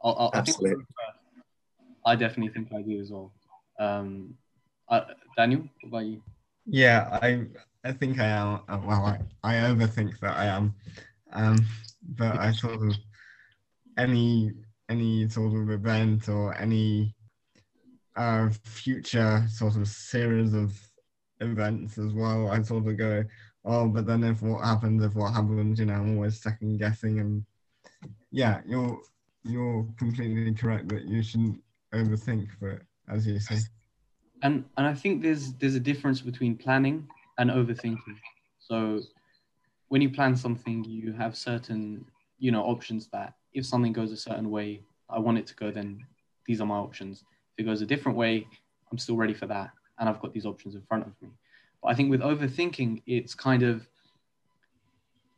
I'll, 0.00 0.16
I'll, 0.16 0.30
Absolutely. 0.32 0.70
I, 0.70 0.74
think 0.74 1.21
I 2.04 2.16
definitely 2.16 2.52
think 2.52 2.72
I 2.72 2.82
do 2.82 3.00
as 3.00 3.10
well. 3.10 3.32
Um, 3.78 4.34
uh, 4.88 5.02
Daniel, 5.36 5.62
what 5.80 5.88
about 5.88 6.06
you? 6.06 6.22
Yeah, 6.66 7.18
I 7.22 7.46
I 7.84 7.92
think 7.92 8.18
I 8.20 8.26
am. 8.26 8.60
Well, 8.68 9.04
I, 9.04 9.18
I 9.42 9.54
overthink 9.70 10.18
that 10.20 10.36
I 10.36 10.46
am, 10.46 10.74
um, 11.32 11.64
but 12.16 12.38
I 12.38 12.52
sort 12.52 12.82
of 12.82 12.94
any 13.98 14.52
any 14.88 15.28
sort 15.28 15.54
of 15.54 15.70
event 15.70 16.28
or 16.28 16.54
any 16.58 17.14
uh, 18.16 18.50
future 18.64 19.44
sort 19.48 19.76
of 19.76 19.88
series 19.88 20.54
of 20.54 20.78
events 21.40 21.98
as 21.98 22.12
well. 22.12 22.50
I 22.50 22.62
sort 22.62 22.86
of 22.86 22.96
go, 22.96 23.24
oh, 23.64 23.88
but 23.88 24.06
then 24.06 24.22
if 24.24 24.42
what 24.42 24.64
happens, 24.64 25.02
if 25.02 25.14
what 25.14 25.32
happens, 25.32 25.80
you 25.80 25.86
know, 25.86 25.94
I'm 25.94 26.16
always 26.16 26.40
second 26.40 26.78
guessing. 26.78 27.20
And 27.20 27.44
yeah, 28.30 28.60
you're 28.66 29.00
you're 29.44 29.86
completely 29.98 30.52
correct 30.54 30.88
that 30.88 31.04
you 31.04 31.22
shouldn't 31.22 31.60
overthink, 31.92 32.48
but 32.60 32.80
as 33.08 33.26
you 33.26 33.38
say. 33.38 33.56
And 34.42 34.64
and 34.76 34.86
I 34.86 34.94
think 34.94 35.22
there's 35.22 35.52
there's 35.54 35.74
a 35.74 35.80
difference 35.80 36.20
between 36.20 36.56
planning 36.56 37.08
and 37.38 37.50
overthinking. 37.50 38.16
So 38.58 39.00
when 39.88 40.02
you 40.02 40.10
plan 40.10 40.36
something, 40.36 40.84
you 40.84 41.12
have 41.12 41.36
certain 41.36 42.04
you 42.38 42.50
know 42.50 42.62
options 42.62 43.08
that 43.08 43.34
if 43.52 43.66
something 43.66 43.92
goes 43.92 44.12
a 44.12 44.16
certain 44.16 44.50
way, 44.50 44.82
I 45.08 45.18
want 45.18 45.38
it 45.38 45.46
to 45.48 45.54
go. 45.54 45.70
Then 45.70 46.04
these 46.46 46.60
are 46.60 46.66
my 46.66 46.76
options. 46.76 47.24
If 47.56 47.64
it 47.64 47.68
goes 47.68 47.82
a 47.82 47.86
different 47.86 48.16
way, 48.18 48.46
I'm 48.90 48.98
still 48.98 49.16
ready 49.16 49.34
for 49.34 49.46
that, 49.46 49.70
and 49.98 50.08
I've 50.08 50.20
got 50.20 50.32
these 50.32 50.46
options 50.46 50.74
in 50.74 50.82
front 50.82 51.06
of 51.06 51.12
me. 51.20 51.28
But 51.82 51.88
I 51.88 51.94
think 51.94 52.10
with 52.10 52.20
overthinking, 52.20 53.02
it's 53.06 53.34
kind 53.34 53.62
of 53.62 53.86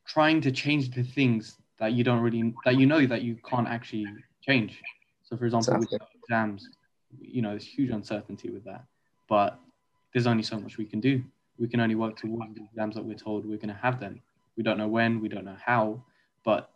trying 0.06 0.40
to 0.42 0.52
change 0.52 0.94
the 0.94 1.02
things 1.02 1.56
that 1.78 1.92
you 1.92 2.04
don't 2.04 2.20
really 2.20 2.54
that 2.64 2.76
you 2.76 2.86
know 2.86 3.06
that 3.06 3.22
you 3.22 3.36
can't 3.48 3.68
actually 3.68 4.06
change. 4.42 4.80
So, 5.34 5.38
for 5.38 5.46
example, 5.46 5.74
exactly. 5.74 5.98
with 6.00 6.22
exams, 6.22 6.68
you 7.20 7.42
know, 7.42 7.50
there's 7.50 7.66
huge 7.66 7.90
uncertainty 7.90 8.50
with 8.50 8.64
that, 8.64 8.84
but 9.28 9.58
there's 10.12 10.28
only 10.28 10.44
so 10.44 10.60
much 10.60 10.78
we 10.78 10.84
can 10.84 11.00
do. 11.00 11.24
We 11.58 11.66
can 11.66 11.80
only 11.80 11.96
work 11.96 12.16
towards 12.16 12.54
the 12.54 12.62
exams 12.62 12.94
that 12.94 13.04
we're 13.04 13.16
told 13.16 13.44
we're 13.44 13.56
going 13.56 13.68
to 13.68 13.80
have 13.82 13.98
them. 13.98 14.22
We 14.56 14.62
don't 14.62 14.78
know 14.78 14.86
when, 14.86 15.20
we 15.20 15.28
don't 15.28 15.44
know 15.44 15.56
how, 15.64 16.04
but 16.44 16.70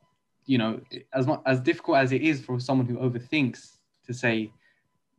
you 0.46 0.58
know, 0.58 0.80
as 1.12 1.28
much 1.28 1.40
as 1.46 1.60
difficult 1.60 1.98
as 1.98 2.10
it 2.10 2.22
is 2.22 2.44
for 2.44 2.58
someone 2.58 2.86
who 2.86 2.96
overthinks 2.96 3.76
to 4.06 4.12
say, 4.12 4.50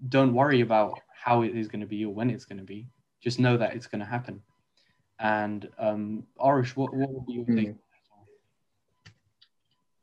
don't 0.10 0.34
worry 0.34 0.60
about 0.60 1.00
how 1.14 1.44
it 1.44 1.56
is 1.56 1.70
going 1.70 1.82
to 1.82 1.88
be 1.88 2.04
or 2.04 2.14
when 2.14 2.30
it's 2.30 2.46
going 2.46 2.58
to 2.58 2.66
be 2.66 2.88
just 3.22 3.40
know 3.40 3.56
that 3.58 3.74
it's 3.76 3.88
going 3.88 4.00
to 4.00 4.06
happen. 4.06 4.42
And 5.20 5.70
um, 5.78 6.24
Arish, 6.40 6.76
what, 6.76 6.94
what 6.94 7.10
would 7.12 7.26
be 7.26 7.34
your? 7.34 7.46
Mm. 7.46 7.76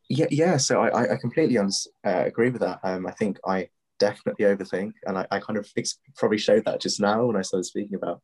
Yeah, 0.09 0.27
yeah. 0.31 0.57
So 0.57 0.83
I, 0.83 1.15
I 1.15 1.17
completely 1.17 1.59
uh, 1.59 1.65
agree 2.05 2.51
with 2.51 2.61
that. 2.61 2.81
Um, 2.85 3.07
I 3.07 3.13
think 3.13 3.39
I 3.45 3.69
definitely 3.99 4.45
overthink, 4.45 4.93
and 5.07 5.19
I, 5.19 5.27
I 5.31 5.41
kind 5.41 5.59
of 5.59 5.69
probably 6.17 6.39
showed 6.39 6.65
that 6.65 6.81
just 6.81 7.01
now 7.01 7.27
when 7.27 7.37
I 7.37 7.43
started 7.43 7.65
speaking 7.65 7.97
about 7.97 8.21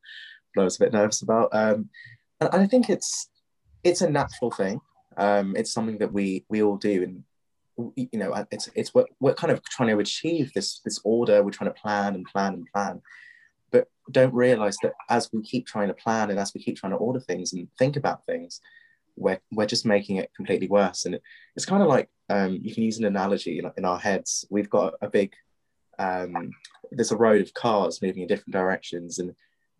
what 0.54 0.62
I 0.62 0.64
was 0.64 0.76
a 0.76 0.84
bit 0.84 0.92
nervous 0.92 1.22
about. 1.22 1.48
Um, 1.52 1.90
and 2.40 2.50
I 2.62 2.66
think 2.66 2.88
it's 2.88 3.28
it's 3.82 4.02
a 4.02 4.10
natural 4.10 4.50
thing. 4.50 4.80
Um, 5.16 5.56
it's 5.56 5.72
something 5.72 5.98
that 5.98 6.12
we 6.12 6.44
we 6.48 6.62
all 6.62 6.76
do, 6.76 7.02
and 7.02 7.24
you 7.96 8.08
know, 8.18 8.46
it's 8.50 8.68
it's 8.74 8.94
what 8.94 9.08
we're 9.20 9.34
kind 9.34 9.52
of 9.52 9.62
trying 9.64 9.88
to 9.88 9.98
achieve 9.98 10.52
this 10.54 10.80
this 10.84 11.00
order. 11.04 11.42
We're 11.42 11.50
trying 11.50 11.72
to 11.72 11.80
plan 11.80 12.14
and 12.14 12.26
plan 12.26 12.54
and 12.54 12.66
plan, 12.72 13.02
but 13.70 13.88
don't 14.10 14.34
realize 14.34 14.76
that 14.82 14.92
as 15.08 15.30
we 15.32 15.42
keep 15.42 15.66
trying 15.66 15.88
to 15.88 15.94
plan 15.94 16.30
and 16.30 16.38
as 16.38 16.52
we 16.54 16.62
keep 16.62 16.76
trying 16.76 16.92
to 16.92 16.98
order 16.98 17.20
things 17.20 17.52
and 17.52 17.68
think 17.78 17.96
about 17.96 18.24
things, 18.24 18.60
we're, 19.16 19.40
we're 19.50 19.66
just 19.66 19.86
making 19.86 20.16
it 20.16 20.30
completely 20.34 20.68
worse. 20.68 21.04
And 21.04 21.14
it, 21.16 21.22
it's 21.56 21.66
kind 21.66 21.82
of 21.82 21.88
like 21.88 22.08
um, 22.28 22.58
you 22.62 22.74
can 22.74 22.82
use 22.82 22.98
an 22.98 23.04
analogy 23.04 23.58
in, 23.58 23.70
in 23.76 23.84
our 23.84 23.98
heads. 23.98 24.44
We've 24.50 24.70
got 24.70 24.94
a 25.00 25.08
big, 25.08 25.34
um, 25.98 26.50
there's 26.90 27.12
a 27.12 27.16
road 27.16 27.42
of 27.42 27.54
cars 27.54 28.02
moving 28.02 28.22
in 28.22 28.28
different 28.28 28.52
directions, 28.52 29.18
and 29.18 29.34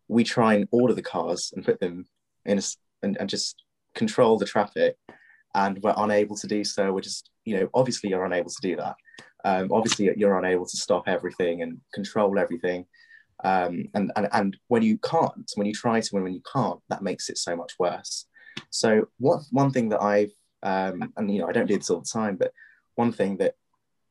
we 0.09 0.25
try 0.25 0.55
and 0.55 0.69
order 0.71 0.95
the 0.95 1.03
cars 1.03 1.53
and 1.55 1.65
put 1.65 1.81
them 1.81 2.07
in 2.45 2.59
a, 2.59 2.63
and, 3.03 3.17
and 3.19 3.29
just 3.29 3.63
control 3.95 4.39
the 4.39 4.47
traffic. 4.47 4.97
And 5.55 5.83
we're 5.83 5.95
unable 5.97 6.37
to 6.37 6.47
do 6.47 6.65
so. 6.65 6.93
We're 6.93 7.01
just, 7.03 7.29
you 7.45 7.59
know, 7.59 7.69
obviously 7.75 8.09
you're 8.09 8.25
unable 8.25 8.51
to 8.51 8.63
do 8.63 8.77
that. 8.77 8.97
Um, 9.45 9.69
obviously 9.71 10.11
you're 10.17 10.39
unable 10.39 10.67
to 10.67 10.77
stop 10.77 11.09
everything 11.09 11.63
and 11.63 11.81
control 11.93 12.39
everything. 12.39 12.87
Um, 13.45 13.89
and, 13.95 14.13
and, 14.17 14.29
and 14.33 14.57
when 14.69 14.83
you 14.83 14.99
can't, 14.99 15.51
when 15.57 15.67
you 15.67 15.75
try 15.75 16.01
to, 16.01 16.11
and 16.15 16.25
when 16.25 16.33
you 16.33 16.43
can't, 16.51 16.81
that 16.89 17.03
makes 17.03 17.29
it 17.29 17.39
so 17.39 17.55
much 17.57 17.73
worse. 17.79 18.27
So 18.71 19.09
what 19.19 19.43
one 19.51 19.71
thing 19.71 19.89
that 19.91 20.03
I've, 20.03 20.33
um, 20.63 21.13
and 21.17 21.31
you 21.31 21.41
know, 21.41 21.49
I 21.49 21.53
don't 21.53 21.67
do 21.67 21.77
this 21.77 21.91
all 21.91 22.01
the 22.01 22.07
time, 22.13 22.37
but 22.37 22.53
one 22.95 23.13
thing 23.13 23.37
that 23.39 23.55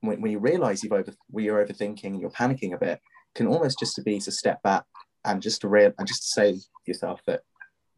when, 0.02 0.22
when 0.22 0.32
you 0.32 0.40
realize 0.40 0.84
you've 0.84 0.94
over, 0.94 1.14
when 1.30 1.46
you're 1.46 1.66
overthinking 1.66 2.06
and 2.06 2.22
you're 2.22 2.32
panicking 2.32 2.74
a 2.74 2.78
bit, 2.78 3.00
can 3.36 3.48
almost 3.48 3.80
just 3.80 3.96
to 3.96 4.02
be 4.02 4.20
to 4.20 4.32
step 4.32 4.62
back 4.64 4.84
and 5.26 5.42
just 5.42 5.62
to 5.62 5.70
real 5.70 5.94
and 5.98 6.08
just 6.08 6.24
to 6.24 6.28
say 6.30 6.54
to 6.54 6.62
yourself 6.86 7.22
that 7.28 7.42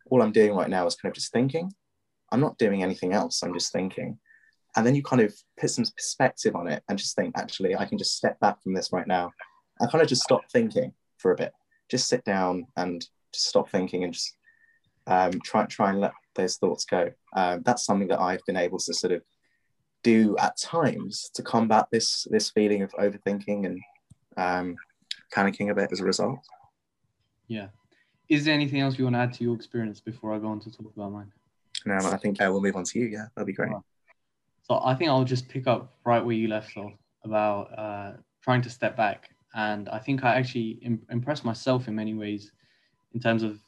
all 0.10 0.22
I'm 0.22 0.32
doing 0.32 0.54
right 0.54 0.70
now 0.70 0.86
is 0.86 0.96
kind 0.96 1.12
of 1.12 1.16
just 1.16 1.32
thinking. 1.32 1.72
I'm 2.32 2.42
not 2.42 2.58
doing 2.58 2.84
anything 2.84 3.14
else. 3.14 3.42
I'm 3.44 3.54
just 3.54 3.72
thinking. 3.72 4.20
And 4.76 4.86
then 4.86 4.96
you 4.96 5.04
kind 5.04 5.22
of 5.22 5.34
put 5.60 5.70
some 5.70 5.86
perspective 5.96 6.56
on 6.56 6.68
it 6.68 6.84
and 6.90 6.98
just 6.98 7.16
think, 7.16 7.38
actually, 7.38 7.76
I 7.76 7.86
can 7.86 7.98
just 7.98 8.16
step 8.16 8.40
back 8.40 8.62
from 8.62 8.74
this 8.74 8.92
right 8.92 9.08
now. 9.08 9.32
I 9.80 9.86
kind 9.88 10.02
of 10.02 10.08
just 10.08 10.24
stop 10.24 10.42
thinking 10.52 10.94
for 11.18 11.32
a 11.32 11.36
bit. 11.36 11.54
Just 11.90 12.08
sit 12.08 12.24
down 12.26 12.68
and 12.76 13.02
just 13.32 13.48
stop 13.48 13.70
thinking 13.70 14.04
and 14.04 14.14
just 14.14 14.36
um, 15.06 15.32
try 15.44 15.66
try 15.66 15.90
and 15.90 16.00
let 16.00 16.14
those 16.36 16.58
thoughts 16.58 16.86
go. 16.86 17.12
Um, 17.36 17.62
that's 17.64 17.86
something 17.86 18.08
that 18.10 18.20
I've 18.20 18.44
been 18.46 18.58
able 18.58 18.80
to 18.80 18.94
sort 18.94 19.14
of 19.14 19.22
do 20.04 20.36
at 20.38 20.58
times 20.58 21.30
to 21.34 21.42
combat 21.42 21.88
this 21.92 22.28
this 22.30 22.50
feeling 22.50 22.82
of 22.82 22.92
overthinking 22.92 23.66
and 23.66 23.80
um, 24.38 24.76
panicking 25.34 25.72
a 25.72 25.76
bit 25.76 25.92
as 25.92 26.00
a 26.00 26.04
result. 26.04 26.40
Yeah. 27.48 27.68
Is 28.30 28.46
there 28.46 28.54
anything 28.54 28.80
else 28.80 28.98
you 28.98 29.06
want 29.06 29.16
to 29.16 29.20
add 29.20 29.34
to 29.34 29.44
your 29.44 29.56
experience 29.56 30.00
before 30.00 30.34
I 30.34 30.40
go 30.40 30.48
on 30.48 30.60
to 30.62 30.72
talk 30.72 30.92
about 30.96 31.12
mine? 31.12 31.32
No, 31.86 31.96
I 31.96 32.18
think 32.18 32.42
uh, 32.42 32.48
we'll 32.50 32.62
move 32.62 32.76
on 32.76 32.86
to 32.86 33.00
you. 33.00 33.06
Yeah, 33.08 33.26
that'd 33.36 33.48
be 33.48 33.54
great. 33.54 33.72
So 34.64 34.80
I 34.84 34.96
think 34.96 35.10
I'll 35.10 35.26
just 35.26 35.50
pick 35.50 35.68
up 35.68 35.94
right 36.06 36.24
where 36.24 36.36
you 36.36 36.48
left 36.48 36.78
off 36.78 36.94
about 37.26 37.78
uh, 37.78 38.14
trying 38.42 38.62
to 38.62 38.70
step 38.70 38.96
back 38.96 39.30
and 39.54 39.90
I 39.90 40.00
think 40.00 40.24
I 40.24 40.36
actually 40.36 40.80
Im- 40.82 41.06
impressed 41.10 41.46
myself 41.46 41.88
in 41.88 41.96
many 41.96 42.14
ways 42.14 42.52
in 43.14 43.20
terms 43.20 43.44
of 43.44 43.60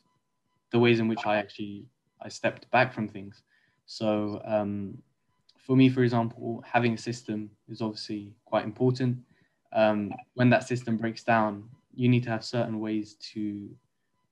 the 0.72 0.79
ways 0.79 1.00
in 1.00 1.07
which 1.07 1.25
I 1.25 1.38
actually 1.38 1.86
I 2.22 2.29
stepped 2.29 2.69
back 2.72 2.93
from 2.93 3.07
things. 3.07 3.43
So 3.86 4.41
um, 4.45 4.98
for 5.57 5.75
me, 5.75 5.89
for 5.89 6.03
example, 6.03 6.63
having 6.65 6.93
a 6.93 6.98
system 6.98 7.50
is 7.67 7.81
obviously 7.81 8.34
quite 8.45 8.65
important. 8.65 9.17
Um, 9.74 10.12
when 10.36 10.50
that 10.51 10.67
system 10.67 10.98
breaks 10.98 11.24
down, 11.24 11.69
you 11.93 12.10
need 12.10 12.24
to 12.24 12.29
have 12.29 12.43
certain 12.43 12.79
ways 12.79 13.15
to 13.34 13.69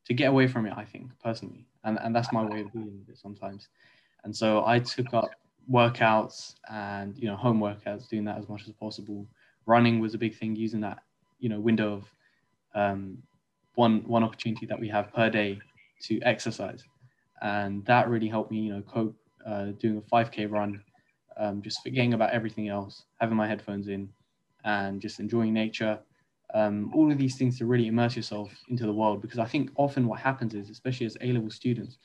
to 0.06 0.14
get 0.14 0.26
away 0.30 0.48
from 0.48 0.66
it. 0.66 0.74
I 0.76 0.86
think 0.86 1.12
personally, 1.20 1.66
and 1.84 1.98
and 2.02 2.16
that's 2.16 2.32
my 2.32 2.44
way 2.44 2.62
of 2.62 2.72
dealing 2.72 3.00
with 3.00 3.10
it 3.10 3.18
sometimes. 3.18 3.70
And 4.24 4.36
so 4.36 4.66
I 4.66 4.80
took 4.80 5.14
up 5.14 5.32
workouts 5.72 6.56
and 6.70 7.18
you 7.18 7.28
know 7.28 7.36
home 7.36 7.60
workouts, 7.60 8.08
doing 8.08 8.26
that 8.26 8.38
as 8.38 8.48
much 8.50 8.68
as 8.68 8.74
possible. 8.74 9.28
Running 9.66 10.00
was 10.00 10.14
a 10.14 10.18
big 10.18 10.36
thing, 10.36 10.56
using 10.56 10.82
that 10.82 11.00
you 11.40 11.50
know 11.50 11.60
window 11.60 11.94
of 11.94 12.16
um, 12.76 13.18
one 13.76 14.04
one 14.08 14.24
opportunity 14.24 14.66
that 14.66 14.80
we 14.80 14.88
have 14.90 15.14
per 15.14 15.30
day 15.30 15.60
to 16.04 16.22
exercise, 16.22 16.84
and 17.42 17.86
that 17.86 18.10
really 18.10 18.28
helped 18.28 18.52
me 18.52 18.60
you 18.60 18.74
know 18.74 18.82
cope 18.82 19.16
uh, 19.46 19.66
doing 19.80 19.98
a 19.98 20.02
5k 20.02 20.50
run, 20.50 20.82
um, 21.38 21.62
just 21.62 21.82
forgetting 21.84 22.14
about 22.14 22.32
everything 22.32 22.70
else, 22.70 23.04
having 23.20 23.38
my 23.38 23.48
headphones 23.48 23.88
in, 23.88 24.10
and 24.64 25.02
just 25.02 25.20
enjoying 25.20 25.54
nature, 25.54 26.00
um, 26.54 26.92
all 26.94 27.12
of 27.12 27.18
these 27.18 27.36
things 27.36 27.58
to 27.58 27.66
really 27.66 27.88
immerse 27.88 28.16
yourself 28.16 28.52
into 28.70 28.86
the 28.86 28.94
world. 28.94 29.22
Because 29.22 29.40
I 29.40 29.46
think 29.46 29.72
often 29.76 30.08
what 30.08 30.20
happens 30.20 30.54
is, 30.54 30.70
especially 30.70 31.06
as 31.06 31.18
A 31.22 31.32
level 31.32 31.50
students, 31.50 31.98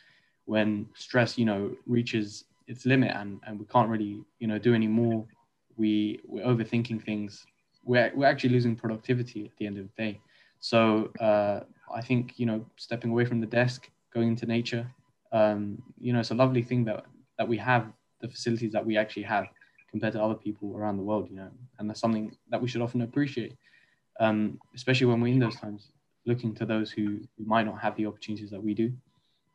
when 0.47 0.89
stress, 0.95 1.37
you 1.37 1.45
know, 1.45 1.71
reaches 1.87 2.45
its 2.67 2.87
limit 2.87 3.13
and, 3.15 3.41
and 3.47 3.59
we 3.59 3.67
can't 3.67 3.89
really, 3.89 4.25
you 4.39 4.47
know, 4.47 4.59
do 4.59 4.75
any 4.75 4.89
more, 4.89 5.25
we, 5.77 6.21
we're 6.27 6.45
overthinking 6.45 7.05
things. 7.05 7.45
We're, 7.85 8.11
we're 8.15 8.27
actually 8.27 8.51
losing 8.51 8.75
productivity 8.75 9.45
at 9.47 9.57
the 9.59 9.67
end 9.67 9.79
of 9.79 9.85
the 9.85 10.03
day. 10.03 10.21
So 10.61 11.13
uh, 11.21 11.61
I 11.95 12.01
think, 12.01 12.39
you 12.39 12.47
know, 12.47 12.65
stepping 12.77 13.11
away 13.11 13.25
from 13.27 13.41
the 13.41 13.47
desk, 13.47 13.89
going 14.13 14.29
into 14.29 14.47
nature, 14.47 14.91
um, 15.33 15.83
you 16.01 16.13
know, 16.13 16.21
it's 16.21 16.31
a 16.31 16.35
lovely 16.35 16.63
thing 16.63 16.85
that, 16.85 17.05
that 17.39 17.49
we 17.49 17.57
have 17.59 17.87
the 18.21 18.29
facilities 18.29 18.73
that 18.73 18.85
we 18.85 18.97
actually 18.97 19.23
have 19.23 19.47
compared 19.91 20.13
to 20.13 20.23
other 20.23 20.35
people 20.35 20.77
around 20.77 20.97
the 20.97 21.03
world, 21.03 21.29
you 21.31 21.37
know, 21.37 21.51
and 21.79 21.89
that's 21.89 22.01
something 22.01 22.37
that 22.51 22.61
we 22.61 22.69
should 22.69 22.83
often 22.83 23.03
appreciate, 23.03 23.57
um, 24.21 24.59
especially 24.75 25.07
when 25.07 25.21
we're 25.21 25.33
in 25.33 25.39
those 25.39 25.57
times, 25.57 25.89
looking 26.27 26.55
to 26.55 26.67
those 26.67 26.91
who, 26.91 27.21
might 27.39 27.65
not 27.65 27.81
have 27.81 27.97
the 27.97 28.05
opportunities 28.05 28.51
that 28.51 28.63
we 28.63 28.75
do. 28.75 28.93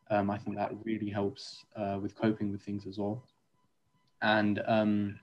Um, 0.10 0.30
I 0.30 0.38
think 0.38 0.58
that 0.58 0.72
really 0.84 1.10
helps 1.10 1.66
uh, 1.76 2.00
with 2.02 2.16
coping 2.16 2.52
with 2.52 2.62
things 2.62 2.88
as 2.88 2.98
well. 2.98 3.24
And 4.22 4.62
um, 4.66 5.20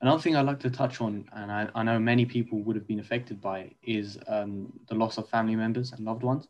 another 0.00 0.20
thing 0.20 0.36
I'd 0.36 0.46
like 0.46 0.60
to 0.60 0.70
touch 0.70 1.00
on, 1.00 1.28
and 1.32 1.52
I, 1.52 1.68
I, 1.74 1.82
know 1.82 1.98
many 1.98 2.24
people 2.24 2.62
would 2.62 2.76
have 2.76 2.86
been 2.86 3.00
affected 3.00 3.40
by, 3.40 3.70
is 3.82 4.18
um, 4.26 4.72
the 4.88 4.94
loss 4.94 5.18
of 5.18 5.28
family 5.28 5.54
members 5.54 5.92
and 5.92 6.04
loved 6.04 6.22
ones. 6.22 6.48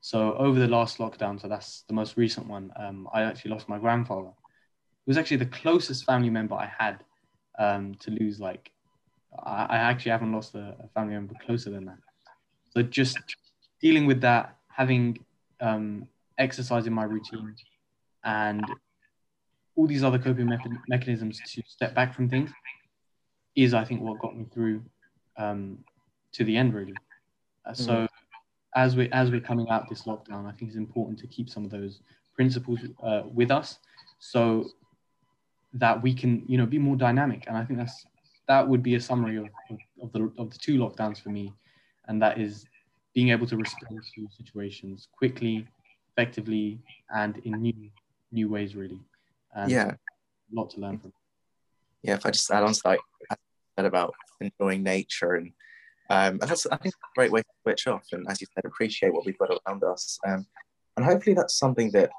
So 0.00 0.34
over 0.34 0.58
the 0.58 0.68
last 0.68 0.98
lockdown, 0.98 1.40
so 1.40 1.48
that's 1.48 1.84
the 1.86 1.94
most 1.94 2.16
recent 2.16 2.46
one, 2.46 2.72
um, 2.76 3.08
I 3.12 3.22
actually 3.22 3.50
lost 3.50 3.68
my 3.68 3.78
grandfather. 3.78 4.28
It 4.28 5.08
was 5.10 5.18
actually 5.18 5.38
the 5.38 5.46
closest 5.46 6.04
family 6.04 6.30
member 6.30 6.54
I 6.54 6.70
had 6.78 7.04
um, 7.58 7.94
to 7.96 8.10
lose. 8.10 8.40
Like, 8.40 8.70
I, 9.44 9.66
I 9.68 9.76
actually 9.76 10.12
haven't 10.12 10.32
lost 10.32 10.54
a, 10.54 10.76
a, 10.82 10.88
family 10.94 11.14
member 11.14 11.34
closer 11.44 11.70
than 11.70 11.84
that. 11.86 11.98
So 12.70 12.82
just 12.82 13.18
dealing 13.80 14.06
with 14.06 14.20
that, 14.22 14.56
having 14.68 15.18
um, 15.60 16.08
exercise 16.38 16.86
in 16.86 16.94
my 16.94 17.04
routine, 17.04 17.54
and 18.24 18.70
all 19.76 19.86
these 19.86 20.04
other 20.04 20.18
coping 20.18 20.48
me- 20.48 20.58
mechanisms 20.88 21.40
to 21.46 21.62
step 21.66 21.94
back 21.94 22.14
from 22.14 22.28
things 22.28 22.50
is, 23.54 23.74
I 23.74 23.84
think, 23.84 24.00
what 24.00 24.18
got 24.18 24.36
me 24.36 24.46
through 24.52 24.82
um, 25.36 25.78
to 26.32 26.44
the 26.44 26.56
end, 26.56 26.74
really. 26.74 26.94
Uh, 27.66 27.74
so, 27.74 27.92
mm. 27.92 28.08
As 28.74 28.96
we 28.96 29.08
as 29.12 29.30
we're 29.30 29.40
coming 29.40 29.68
out 29.68 29.88
this 29.88 30.02
lockdown, 30.02 30.46
I 30.46 30.52
think 30.52 30.70
it's 30.70 30.76
important 30.76 31.18
to 31.20 31.26
keep 31.26 31.48
some 31.48 31.64
of 31.64 31.70
those 31.70 32.00
principles 32.34 32.80
uh, 33.02 33.22
with 33.32 33.50
us, 33.50 33.78
so 34.18 34.66
that 35.74 36.02
we 36.02 36.14
can, 36.14 36.44
you 36.46 36.58
know, 36.58 36.66
be 36.66 36.78
more 36.78 36.96
dynamic. 36.96 37.44
And 37.46 37.56
I 37.56 37.64
think 37.64 37.78
that's 37.78 38.06
that 38.48 38.66
would 38.66 38.82
be 38.82 38.94
a 38.94 39.00
summary 39.00 39.36
of, 39.36 39.46
of, 39.70 39.78
of 40.02 40.12
the 40.12 40.32
of 40.38 40.50
the 40.50 40.58
two 40.58 40.78
lockdowns 40.78 41.20
for 41.20 41.30
me, 41.30 41.52
and 42.08 42.20
that 42.22 42.40
is 42.40 42.66
being 43.14 43.30
able 43.30 43.46
to 43.46 43.56
respond 43.56 44.00
to 44.14 44.28
situations 44.36 45.08
quickly, 45.16 45.66
effectively, 46.12 46.80
and 47.14 47.38
in 47.38 47.60
new 47.60 47.90
new 48.32 48.48
ways, 48.48 48.76
really. 48.76 49.00
And 49.54 49.70
yeah, 49.70 49.90
a 49.90 50.54
lot 50.54 50.70
to 50.70 50.80
learn 50.80 50.98
from. 50.98 51.12
Yeah, 52.02 52.14
if 52.14 52.24
I 52.24 52.30
just 52.30 52.50
add 52.50 52.62
on 52.62 52.72
to 52.72 52.80
like 52.84 53.00
said 53.76 53.86
about 53.86 54.14
enjoying 54.40 54.82
nature 54.82 55.34
and 55.34 55.52
um, 56.10 56.38
and 56.40 56.42
that's 56.42 56.66
I 56.66 56.76
think 56.76 56.94
a 56.94 57.14
great 57.16 57.32
way 57.32 57.40
to 57.40 57.48
switch 57.62 57.86
off 57.86 58.04
and 58.12 58.26
as 58.28 58.40
you 58.40 58.46
said, 58.54 58.64
appreciate 58.66 59.14
what 59.14 59.24
we've 59.24 59.38
got 59.38 59.50
around 59.66 59.82
us. 59.84 60.18
Um, 60.26 60.46
and 60.96 61.06
hopefully 61.06 61.34
that's 61.34 61.58
something 61.58 61.90
that 61.92 62.10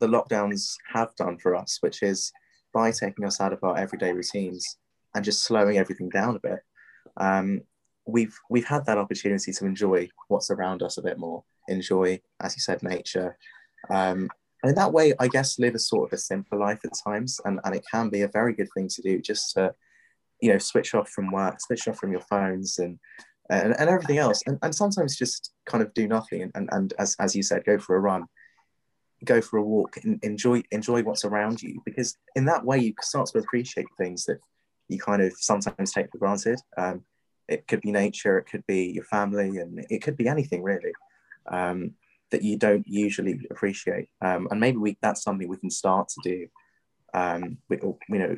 the 0.00 0.06
lockdowns 0.06 0.76
have 0.92 1.14
done 1.16 1.38
for 1.38 1.56
us, 1.56 1.78
which 1.80 2.02
is 2.02 2.32
by 2.72 2.90
taking 2.90 3.24
us 3.24 3.40
out 3.40 3.52
of 3.52 3.62
our 3.64 3.76
everyday 3.76 4.12
routines 4.12 4.78
and 5.14 5.24
just 5.24 5.44
slowing 5.44 5.78
everything 5.78 6.08
down 6.08 6.36
a 6.36 6.40
bit, 6.40 6.60
um, 7.18 7.62
we've 8.06 8.38
we've 8.50 8.66
had 8.66 8.84
that 8.86 8.98
opportunity 8.98 9.52
to 9.52 9.64
enjoy 9.66 10.08
what's 10.28 10.50
around 10.50 10.82
us 10.82 10.98
a 10.98 11.02
bit 11.02 11.18
more. 11.18 11.44
Enjoy, 11.68 12.20
as 12.40 12.56
you 12.56 12.60
said, 12.60 12.82
nature, 12.82 13.36
um, 13.90 14.28
and 14.62 14.70
in 14.70 14.74
that 14.76 14.92
way, 14.92 15.12
I 15.18 15.28
guess 15.28 15.58
live 15.58 15.74
a 15.74 15.78
sort 15.78 16.08
of 16.08 16.16
a 16.16 16.20
simpler 16.20 16.58
life 16.58 16.80
at 16.84 16.92
times, 17.06 17.40
and 17.44 17.60
and 17.64 17.74
it 17.74 17.84
can 17.90 18.08
be 18.08 18.22
a 18.22 18.28
very 18.28 18.54
good 18.54 18.68
thing 18.74 18.88
to 18.88 19.02
do 19.02 19.20
just 19.20 19.54
to, 19.54 19.74
you 20.42 20.52
know, 20.52 20.58
switch 20.58 20.94
off 20.94 21.08
from 21.08 21.30
work, 21.30 21.60
switch 21.60 21.88
off 21.88 21.98
from 21.98 22.12
your 22.12 22.22
phones 22.22 22.78
and. 22.78 22.98
And, 23.50 23.74
and 23.78 23.90
everything 23.90 24.16
else, 24.16 24.40
and, 24.46 24.56
and 24.62 24.74
sometimes 24.74 25.18
just 25.18 25.52
kind 25.66 25.82
of 25.82 25.92
do 25.92 26.08
nothing, 26.08 26.42
and, 26.42 26.52
and, 26.54 26.68
and 26.72 26.94
as, 26.98 27.16
as 27.18 27.36
you 27.36 27.42
said, 27.42 27.64
go 27.66 27.76
for 27.76 27.96
a 27.96 28.00
run, 28.00 28.24
go 29.24 29.40
for 29.40 29.58
a 29.58 29.62
walk 29.62 29.98
and 30.02 30.18
enjoy 30.22 30.62
enjoy 30.70 31.02
what's 31.02 31.24
around 31.24 31.62
you. 31.62 31.80
Because 31.84 32.16
in 32.34 32.44
that 32.46 32.64
way 32.64 32.78
you 32.78 32.94
start 33.00 33.26
to 33.26 33.38
appreciate 33.38 33.86
things 33.98 34.24
that 34.26 34.38
you 34.88 34.98
kind 34.98 35.22
of 35.22 35.32
sometimes 35.36 35.92
take 35.92 36.10
for 36.10 36.18
granted. 36.18 36.60
Um, 36.76 37.04
it 37.48 37.66
could 37.66 37.80
be 37.80 37.90
nature 37.90 38.38
it 38.38 38.44
could 38.44 38.66
be 38.66 38.86
your 38.86 39.04
family 39.04 39.58
and 39.58 39.84
it 39.90 40.02
could 40.02 40.16
be 40.16 40.28
anything 40.28 40.62
really 40.62 40.92
um, 41.50 41.92
that 42.30 42.42
you 42.42 42.56
don't 42.56 42.86
usually 42.86 43.40
appreciate. 43.50 44.08
Um, 44.20 44.48
and 44.50 44.60
maybe 44.60 44.78
we 44.78 44.96
that's 45.02 45.22
something 45.22 45.48
we 45.48 45.56
can 45.56 45.70
start 45.70 46.08
to 46.08 46.20
do 46.22 46.46
um, 47.14 47.58
we, 47.68 47.78
you 47.82 48.18
know 48.18 48.36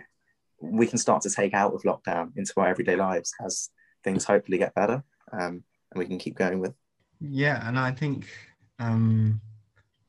we 0.71 0.87
can 0.87 0.99
start 0.99 1.23
to 1.23 1.31
take 1.31 1.55
out 1.55 1.75
of 1.75 1.83
lockdown 1.83 2.31
into 2.37 2.53
our 2.57 2.69
everyday 2.69 2.97
lives 2.97 3.33
as 3.45 3.71
things 4.03 4.25
hopefully 4.25 4.59
get 4.59 4.75
better 4.75 5.03
um, 5.33 5.63
and 5.93 5.97
we 5.97 6.07
can 6.07 6.19
keep 6.19 6.37
going 6.37 6.61
with. 6.61 6.75
Yeah 7.21 7.67
and 7.67 7.79
i 7.79 7.91
think 7.91 8.29
um, 8.79 9.41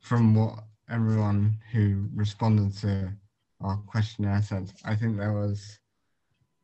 from 0.02 0.36
what 0.36 0.64
everyone 0.90 1.58
who 1.72 2.08
responded 2.14 2.76
to 2.78 3.12
our 3.62 3.78
questionnaire 3.88 4.42
said, 4.42 4.72
I 4.84 4.96
think 4.96 5.18
there 5.18 5.34
was 5.34 5.80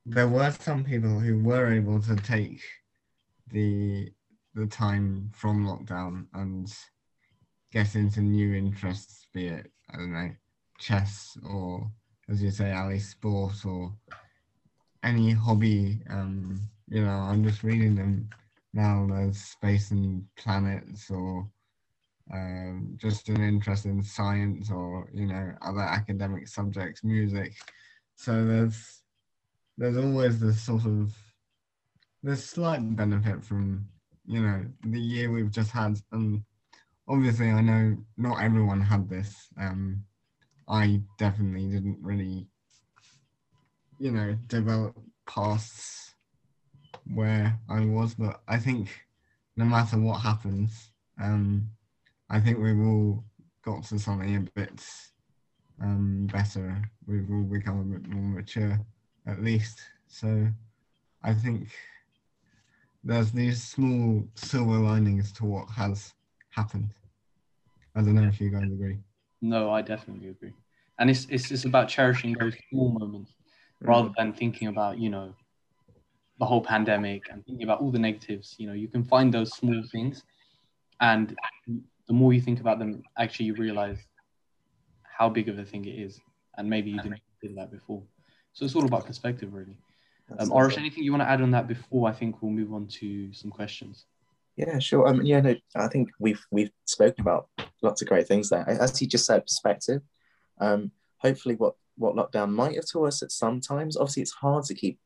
there 0.06 0.28
were 0.28 0.52
some 0.52 0.84
people 0.84 1.20
who 1.20 1.40
were 1.40 1.72
able 1.72 2.02
to 2.02 2.16
take 2.16 2.62
the 3.52 4.12
the 4.54 4.68
time 4.68 5.32
from 5.34 5.66
lockdown 5.66 6.26
and 6.34 6.72
get 7.72 7.96
into 7.96 8.22
new 8.22 8.54
interests, 8.56 9.28
be 9.34 9.48
it 9.48 9.72
I 9.90 9.98
don't 9.98 10.14
know 10.14 10.32
chess 10.80 11.38
or 11.48 11.92
as 12.32 12.42
you 12.42 12.50
say, 12.50 12.72
Ali, 12.72 13.00
sport 13.00 13.66
or 13.66 13.94
any 15.04 15.32
hobby. 15.32 16.00
Um, 16.10 16.62
you 16.88 17.04
know, 17.04 17.12
I'm 17.12 17.44
just 17.44 17.64
reading 17.64 17.96
them 17.96 18.30
now. 18.74 19.06
There's 19.10 19.38
space 19.38 19.92
and 19.92 20.26
planets 20.38 21.10
or 21.12 21.48
um, 22.34 22.98
just 22.98 23.28
an 23.28 23.44
interest 23.44 23.86
in 23.86 24.02
science 24.02 24.72
or 24.72 25.10
you 25.14 25.28
know 25.28 25.52
other 25.62 25.82
academic 25.82 26.48
subjects, 26.48 27.04
music. 27.04 27.54
So 28.16 28.46
there's 28.46 29.04
there's 29.78 29.98
always 29.98 30.40
this 30.40 30.62
sort 30.62 30.86
of 30.86 31.14
this 32.24 32.46
slight 32.46 32.96
benefit 32.96 33.44
from 33.44 33.88
you 34.26 34.42
know 34.42 34.66
the 34.86 35.00
year 35.00 35.30
we've 35.32 35.52
just 35.52 35.72
had, 35.72 35.98
and 36.14 36.44
obviously 37.10 37.50
I 37.50 37.60
know 37.60 37.98
not 38.16 38.42
everyone 38.42 38.80
had 38.80 39.10
this. 39.10 39.36
Um, 39.60 40.06
I 40.68 41.02
definitely 41.18 41.68
didn't 41.68 41.98
really, 42.02 42.48
you 44.00 44.12
know, 44.12 44.38
develop 44.48 44.98
past 45.28 46.16
where 47.14 47.60
I 47.70 47.86
was, 47.86 48.14
but 48.14 48.42
I 48.48 48.58
think 48.58 48.90
no 49.58 49.66
matter 49.66 49.98
what 49.98 50.22
happens, 50.22 50.92
um, 51.22 51.70
I 52.30 52.40
think 52.40 52.58
we've 52.60 52.80
all 52.80 53.24
got 53.64 53.84
to 53.86 54.00
something 54.00 54.36
a 54.36 54.40
bit 54.60 54.84
um, 55.82 56.28
better. 56.32 56.82
We've 57.06 57.30
all 57.30 57.44
become 57.44 57.80
a 57.80 57.84
bit 57.84 58.08
more 58.08 58.40
mature, 58.40 58.80
at 59.28 59.44
least. 59.44 59.82
So 60.08 60.48
I 61.24 61.34
think 61.34 61.70
there's 63.04 63.32
these 63.32 63.62
small 63.62 64.28
silver 64.36 64.78
linings 64.78 65.32
to 65.34 65.46
what 65.46 65.70
has 65.70 66.14
happened. 66.50 66.94
I 67.96 68.02
don't 68.02 68.16
know 68.16 68.28
if 68.28 68.40
you 68.40 68.50
guys 68.50 68.64
agree. 68.64 69.00
No, 69.42 69.72
I 69.72 69.82
definitely 69.82 70.30
agree. 70.30 70.54
And 71.00 71.10
it's 71.10 71.26
it's 71.30 71.50
just 71.50 71.66
about 71.66 71.90
cherishing 71.90 72.34
those 72.34 72.56
small 72.70 72.92
moments 72.92 73.32
mm. 73.82 73.88
rather 73.88 74.12
than 74.18 74.34
thinking 74.34 74.68
about, 74.68 75.00
you 75.00 75.10
know, 75.10 75.34
the 76.40 76.46
whole 76.46 76.62
pandemic 76.62 77.24
and 77.32 77.46
thinking 77.46 77.64
about 77.64 77.82
all 77.82 77.92
the 77.92 78.00
negatives. 78.00 78.56
You 78.58 78.68
know, 78.68 78.74
you 78.74 78.88
can 78.88 79.04
find 79.04 79.34
those 79.34 79.54
small 79.54 79.82
things 79.92 80.24
and 81.02 81.36
the 82.08 82.14
more 82.14 82.34
you 82.34 82.42
think 82.42 82.60
about 82.60 82.80
them, 82.80 83.04
actually 83.18 83.48
you 83.48 83.56
realize 83.56 83.98
how 85.04 85.30
big 85.30 85.50
of 85.50 85.58
a 85.58 85.66
thing 85.66 85.86
it 85.86 86.00
is, 86.00 86.20
and 86.58 86.70
maybe 86.70 86.92
you 86.92 87.02
didn't 87.02 87.22
consider 87.40 87.60
that 87.60 87.72
before. 87.72 88.04
So 88.54 88.66
it's 88.66 88.76
all 88.76 88.86
about 88.86 89.06
perspective, 89.06 89.54
really. 89.54 89.78
Um, 90.40 90.52
Arish, 90.52 90.78
anything 90.78 91.04
you 91.04 91.12
want 91.12 91.24
to 91.24 91.30
add 91.30 91.42
on 91.42 91.52
that 91.52 91.68
before 91.68 92.08
I 92.08 92.12
think 92.12 92.42
we'll 92.42 92.52
move 92.52 92.74
on 92.74 92.88
to 93.00 93.34
some 93.34 93.50
questions? 93.50 94.06
Yeah, 94.58 94.80
sure. 94.80 95.08
Um, 95.08 95.22
yeah, 95.24 95.42
no, 95.42 95.56
I 95.76 95.88
think 95.88 96.10
we've 96.20 96.44
we've 96.52 96.72
spoken 96.86 97.22
about 97.22 97.48
lots 97.82 98.02
of 98.02 98.08
great 98.08 98.28
things 98.28 98.50
there. 98.50 98.68
As 98.68 99.02
you 99.02 99.08
just 99.08 99.26
said, 99.26 99.46
perspective. 99.46 100.02
Um, 100.60 100.92
hopefully, 101.18 101.56
what 101.56 101.76
what 101.98 102.16
lockdown 102.16 102.52
might 102.52 102.76
have 102.76 102.90
taught 102.90 103.08
us 103.08 103.24
at 103.24 103.32
sometimes. 103.32 103.98
Obviously, 103.98 104.24
it's 104.24 104.32
hard 104.32 104.66
to 104.66 104.74
keep 104.74 105.00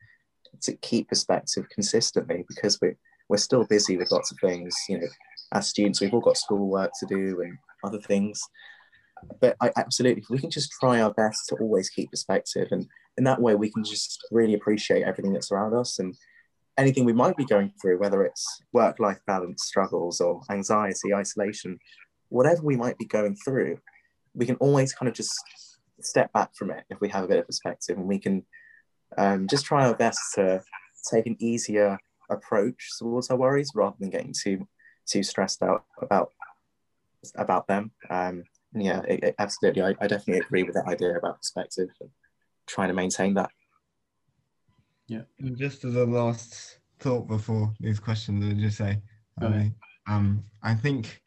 to 0.62 0.76
keep 0.78 1.10
perspective 1.10 1.66
consistently 1.74 2.46
because 2.48 2.80
we're 2.82 2.98
we're 3.30 3.38
still 3.38 3.66
busy 3.66 3.98
with 3.98 4.12
lots 4.12 4.32
of 4.32 4.38
things. 4.40 4.76
You 4.90 5.00
know, 5.00 5.08
as 5.54 5.68
students, 5.68 6.02
we've 6.02 6.14
all 6.14 6.22
got 6.22 6.38
schoolwork 6.38 6.92
to 7.00 7.06
do 7.06 7.42
and 7.42 7.58
other 7.84 8.00
things. 8.00 8.42
But 9.40 9.56
I 9.62 9.72
absolutely, 9.78 10.24
we 10.30 10.40
can 10.40 10.52
just 10.52 10.72
try 10.80 11.02
our 11.02 11.14
best 11.14 11.48
to 11.50 11.56
always 11.56 11.90
keep 11.90 12.12
perspective, 12.12 12.68
and 12.72 12.88
in 13.18 13.24
that 13.24 13.42
way, 13.42 13.56
we 13.56 13.72
can 13.72 13.84
just 13.84 14.26
really 14.32 14.54
appreciate 14.54 15.04
everything 15.04 15.34
that's 15.34 15.52
around 15.52 15.74
us. 15.74 16.00
And 16.00 16.16
anything 16.78 17.06
we 17.06 17.14
might 17.14 17.38
be 17.38 17.46
going 17.46 17.72
through, 17.82 18.00
whether 18.00 18.24
it's 18.24 18.46
work 18.74 19.00
life 19.00 19.20
balance 19.28 19.64
struggles 19.66 20.20
or 20.20 20.42
anxiety, 20.50 21.14
isolation, 21.14 21.80
whatever 22.30 22.62
we 22.62 22.76
might 22.76 22.98
be 22.98 23.06
going 23.06 23.36
through, 23.36 23.78
we 24.34 24.46
can 24.46 24.56
always 24.56 24.94
kind 24.94 25.08
of 25.08 25.16
just 25.16 25.34
step 26.02 26.32
back 26.34 26.54
from 26.56 26.72
it 26.72 26.84
if 26.90 27.00
we 27.00 27.10
have 27.10 27.24
a 27.24 27.28
bit 27.28 27.40
of 27.40 27.48
perspective 27.48 27.98
and 27.98 28.08
we 28.08 28.20
can 28.20 28.44
um, 29.18 29.48
just 29.48 29.66
try 29.66 29.88
our 29.88 29.96
best 29.96 30.20
to 30.36 30.62
take 31.12 31.26
an 31.26 31.38
easier 31.40 31.98
approach 32.30 32.90
towards 33.00 33.30
our 33.30 33.38
worries 33.38 33.72
rather 33.76 33.96
than 34.00 34.10
getting 34.10 34.34
too 34.34 34.68
too 35.08 35.24
stressed 35.24 35.62
out 35.62 35.86
about 36.02 36.32
about 37.36 37.68
them. 37.68 37.92
Um, 38.10 38.44
yeah, 38.74 39.02
it, 39.08 39.24
it, 39.24 39.36
absolutely. 39.40 39.84
I, 39.84 39.96
I 40.02 40.08
definitely 40.08 40.40
agree 40.40 40.64
with 40.64 40.76
that 40.76 40.88
idea 40.88 41.18
about 41.18 41.38
perspective 41.38 41.90
and 42.02 42.10
trying 42.68 42.90
to 42.90 42.94
maintain 42.94 43.36
that. 43.36 43.52
Yeah. 45.08 45.22
And 45.40 45.58
just 45.58 45.84
as 45.86 45.96
a 45.96 46.06
last 46.06 46.80
thought 47.00 47.28
before 47.28 47.74
these 47.80 48.00
questions, 48.00 48.44
I 48.44 48.60
just 48.60 48.78
say, 48.78 49.02
I, 49.42 49.72
um, 50.08 50.44
I 50.64 50.74
think 50.74 51.22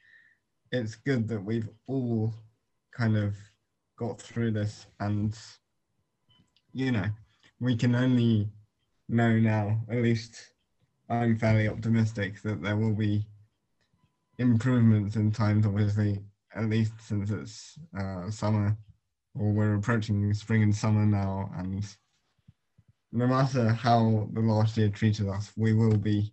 it's 0.72 0.96
good 0.96 1.28
that 1.28 1.42
we've 1.42 1.68
all 1.86 2.32
kind 2.92 3.16
of 3.16 3.36
got 3.98 4.20
through 4.20 4.52
this, 4.52 4.86
and 5.00 5.36
you 6.72 6.92
know, 6.92 7.06
we 7.60 7.76
can 7.76 7.94
only 7.94 8.48
know 9.08 9.38
now. 9.38 9.80
At 9.90 9.98
least 9.98 10.52
I'm 11.08 11.38
fairly 11.38 11.68
optimistic 11.68 12.42
that 12.42 12.62
there 12.62 12.76
will 12.76 12.94
be 12.94 13.26
improvements 14.38 15.16
in 15.16 15.32
times. 15.32 15.66
Obviously, 15.66 16.20
at 16.54 16.68
least 16.68 16.92
since 17.00 17.30
it's 17.30 17.78
uh, 17.98 18.30
summer, 18.30 18.76
or 19.34 19.52
we're 19.52 19.74
approaching 19.74 20.32
spring 20.34 20.62
and 20.62 20.74
summer 20.74 21.06
now, 21.06 21.50
and 21.56 21.84
no 23.12 23.26
matter 23.26 23.70
how 23.70 24.28
the 24.32 24.40
last 24.40 24.76
year 24.76 24.90
treated 24.90 25.28
us, 25.28 25.52
we 25.56 25.72
will 25.72 25.96
be 25.96 26.32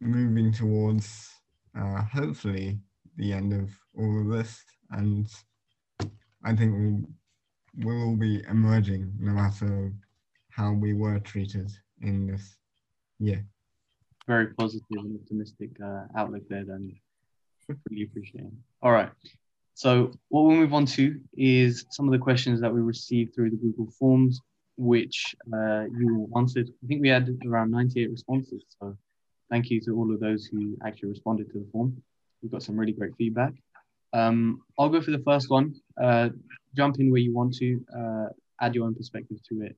moving 0.00 0.52
towards 0.52 1.30
uh, 1.78 2.02
hopefully 2.02 2.78
the 3.16 3.32
end 3.32 3.52
of 3.52 3.70
all 3.96 4.20
of 4.20 4.28
this. 4.28 4.62
And 4.90 5.26
I 6.44 6.54
think 6.54 6.74
we'll, 6.74 7.02
we'll 7.84 8.08
all 8.08 8.16
be 8.16 8.42
emerging 8.48 9.12
no 9.18 9.32
matter 9.32 9.92
how 10.50 10.72
we 10.72 10.92
were 10.92 11.18
treated 11.20 11.70
in 12.02 12.26
this 12.26 12.56
year. 13.18 13.44
Very 14.26 14.48
positive 14.54 14.84
and 14.90 15.18
optimistic 15.20 15.70
uh, 15.84 16.04
outlook 16.16 16.42
there, 16.48 16.64
Daniel. 16.64 16.96
Really 17.90 18.04
appreciate 18.04 18.44
it. 18.44 18.52
All 18.82 18.92
right. 18.92 19.10
So 19.74 20.12
what 20.28 20.42
we'll 20.42 20.56
move 20.56 20.74
on 20.74 20.86
to 20.86 21.18
is 21.36 21.86
some 21.90 22.06
of 22.06 22.12
the 22.12 22.18
questions 22.18 22.60
that 22.60 22.72
we 22.72 22.80
received 22.80 23.34
through 23.34 23.50
the 23.50 23.56
Google 23.56 23.90
Forms 23.98 24.40
which 24.80 25.36
uh, 25.52 25.84
you 25.98 26.26
answered. 26.34 26.70
I 26.82 26.86
think 26.86 27.02
we 27.02 27.10
had 27.10 27.28
around 27.46 27.70
98 27.70 28.10
responses. 28.10 28.64
So 28.80 28.96
thank 29.50 29.68
you 29.68 29.78
to 29.82 29.94
all 29.94 30.10
of 30.12 30.20
those 30.20 30.46
who 30.46 30.74
actually 30.86 31.10
responded 31.10 31.52
to 31.52 31.58
the 31.58 31.66
form. 31.70 32.02
We've 32.40 32.50
got 32.50 32.62
some 32.62 32.78
really 32.78 32.92
great 32.92 33.14
feedback. 33.18 33.52
Um, 34.14 34.62
I'll 34.78 34.88
go 34.88 35.02
for 35.02 35.10
the 35.10 35.22
first 35.30 35.50
one. 35.50 35.74
Uh, 36.02 36.30
jump 36.74 36.98
in 36.98 37.10
where 37.10 37.20
you 37.20 37.34
want 37.34 37.54
to, 37.56 37.84
uh, 37.94 38.28
add 38.62 38.74
your 38.74 38.86
own 38.86 38.94
perspective 38.94 39.36
to 39.50 39.62
it. 39.66 39.76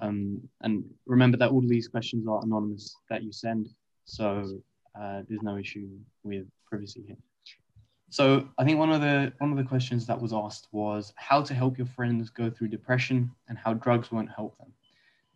Um, 0.00 0.40
and 0.62 0.84
remember 1.06 1.36
that 1.36 1.50
all 1.50 1.62
of 1.62 1.68
these 1.68 1.86
questions 1.86 2.26
are 2.26 2.42
anonymous 2.42 2.96
that 3.10 3.22
you 3.22 3.30
send. 3.30 3.68
So 4.06 4.60
uh, 5.00 5.22
there's 5.28 5.42
no 5.42 5.56
issue 5.56 5.88
with 6.24 6.46
privacy 6.68 7.04
here. 7.06 7.16
So 8.12 8.46
I 8.58 8.64
think 8.64 8.78
one 8.78 8.92
of 8.92 9.00
the 9.00 9.32
one 9.38 9.52
of 9.52 9.56
the 9.56 9.64
questions 9.64 10.06
that 10.06 10.20
was 10.20 10.34
asked 10.34 10.68
was 10.70 11.14
how 11.16 11.40
to 11.40 11.54
help 11.54 11.78
your 11.78 11.86
friends 11.86 12.28
go 12.28 12.50
through 12.50 12.68
depression 12.68 13.30
and 13.48 13.56
how 13.56 13.72
drugs 13.72 14.12
won't 14.12 14.28
help 14.28 14.58
them. 14.58 14.70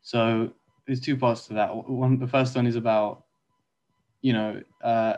So 0.02 0.52
there's 0.84 1.00
two 1.00 1.16
parts 1.16 1.46
to 1.46 1.54
that. 1.54 1.74
One, 1.74 2.18
the 2.18 2.28
first 2.28 2.54
one 2.54 2.66
is 2.66 2.76
about, 2.76 3.24
you 4.20 4.34
know, 4.34 4.62
uh, 4.84 5.14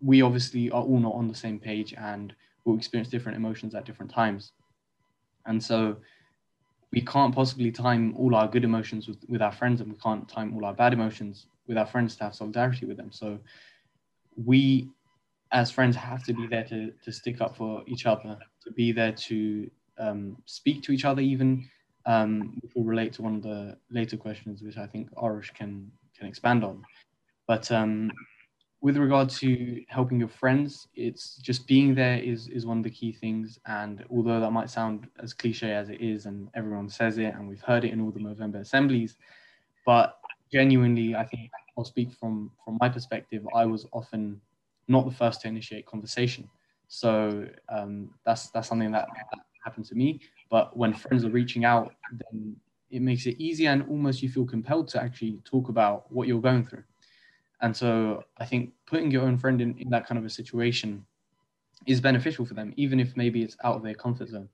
we 0.00 0.22
obviously 0.22 0.70
are 0.70 0.82
all 0.82 1.00
not 1.00 1.14
on 1.14 1.26
the 1.26 1.34
same 1.34 1.58
page 1.58 1.94
and 1.98 2.32
we'll 2.64 2.76
experience 2.76 3.08
different 3.08 3.36
emotions 3.36 3.74
at 3.74 3.84
different 3.84 4.12
times, 4.12 4.52
and 5.46 5.60
so 5.60 5.96
we 6.92 7.00
can't 7.00 7.34
possibly 7.34 7.72
time 7.72 8.14
all 8.16 8.36
our 8.36 8.46
good 8.46 8.62
emotions 8.62 9.08
with, 9.08 9.18
with 9.28 9.42
our 9.42 9.50
friends 9.50 9.80
and 9.80 9.90
we 9.90 9.98
can't 9.98 10.28
time 10.28 10.54
all 10.54 10.64
our 10.64 10.74
bad 10.74 10.92
emotions 10.92 11.46
with 11.66 11.76
our 11.76 11.86
friends 11.86 12.14
to 12.14 12.22
have 12.22 12.36
solidarity 12.36 12.86
with 12.86 12.98
them. 12.98 13.10
So 13.10 13.40
we 14.36 14.88
as 15.52 15.70
friends 15.70 15.94
have 15.96 16.24
to 16.24 16.32
be 16.32 16.46
there 16.46 16.64
to, 16.64 16.90
to 17.04 17.12
stick 17.12 17.40
up 17.40 17.56
for 17.56 17.82
each 17.86 18.06
other, 18.06 18.38
to 18.64 18.72
be 18.72 18.90
there 18.90 19.12
to 19.12 19.70
um, 19.98 20.36
speak 20.46 20.82
to 20.82 20.92
each 20.92 21.04
other 21.04 21.20
even, 21.20 21.68
um, 22.06 22.58
which 22.62 22.72
will 22.74 22.84
relate 22.84 23.12
to 23.12 23.22
one 23.22 23.36
of 23.36 23.42
the 23.42 23.76
later 23.90 24.16
questions, 24.16 24.62
which 24.62 24.78
I 24.78 24.86
think 24.86 25.12
Arush 25.14 25.52
can, 25.54 25.90
can 26.18 26.26
expand 26.26 26.64
on. 26.64 26.82
But 27.46 27.70
um, 27.70 28.10
with 28.80 28.96
regard 28.96 29.28
to 29.28 29.84
helping 29.88 30.18
your 30.18 30.28
friends, 30.28 30.88
it's 30.94 31.36
just 31.36 31.66
being 31.66 31.94
there 31.94 32.18
is, 32.18 32.48
is 32.48 32.64
one 32.64 32.78
of 32.78 32.84
the 32.84 32.90
key 32.90 33.12
things. 33.12 33.58
And 33.66 34.04
although 34.10 34.40
that 34.40 34.50
might 34.50 34.70
sound 34.70 35.06
as 35.22 35.34
cliche 35.34 35.72
as 35.72 35.90
it 35.90 36.00
is, 36.00 36.24
and 36.24 36.48
everyone 36.54 36.88
says 36.88 37.18
it, 37.18 37.34
and 37.34 37.46
we've 37.46 37.60
heard 37.60 37.84
it 37.84 37.92
in 37.92 38.00
all 38.00 38.10
the 38.10 38.20
November 38.20 38.58
assemblies, 38.58 39.18
but 39.84 40.18
genuinely, 40.50 41.14
I 41.14 41.26
think 41.26 41.50
I'll 41.76 41.84
speak 41.84 42.12
from, 42.14 42.50
from 42.64 42.78
my 42.80 42.88
perspective, 42.88 43.46
I 43.54 43.66
was 43.66 43.86
often 43.92 44.40
not 44.88 45.04
the 45.04 45.14
first 45.14 45.40
to 45.42 45.48
initiate 45.48 45.86
conversation. 45.86 46.48
So 46.88 47.46
um, 47.68 48.10
that's 48.26 48.50
that's 48.50 48.68
something 48.68 48.92
that, 48.92 49.08
that 49.32 49.40
happened 49.64 49.86
to 49.86 49.94
me. 49.94 50.20
But 50.50 50.76
when 50.76 50.92
friends 50.92 51.24
are 51.24 51.30
reaching 51.30 51.64
out, 51.64 51.94
then 52.12 52.56
it 52.90 53.00
makes 53.00 53.26
it 53.26 53.40
easier 53.40 53.70
and 53.70 53.82
almost 53.88 54.22
you 54.22 54.28
feel 54.28 54.44
compelled 54.44 54.88
to 54.88 55.02
actually 55.02 55.40
talk 55.44 55.68
about 55.68 56.12
what 56.12 56.28
you're 56.28 56.42
going 56.42 56.64
through. 56.64 56.84
And 57.62 57.74
so 57.74 58.24
I 58.38 58.44
think 58.44 58.72
putting 58.86 59.10
your 59.10 59.22
own 59.22 59.38
friend 59.38 59.60
in, 59.60 59.78
in 59.78 59.88
that 59.90 60.06
kind 60.06 60.18
of 60.18 60.24
a 60.24 60.30
situation 60.30 61.06
is 61.86 62.00
beneficial 62.00 62.44
for 62.44 62.54
them, 62.54 62.74
even 62.76 63.00
if 63.00 63.16
maybe 63.16 63.42
it's 63.42 63.56
out 63.64 63.76
of 63.76 63.82
their 63.82 63.94
comfort 63.94 64.28
zone. 64.28 64.48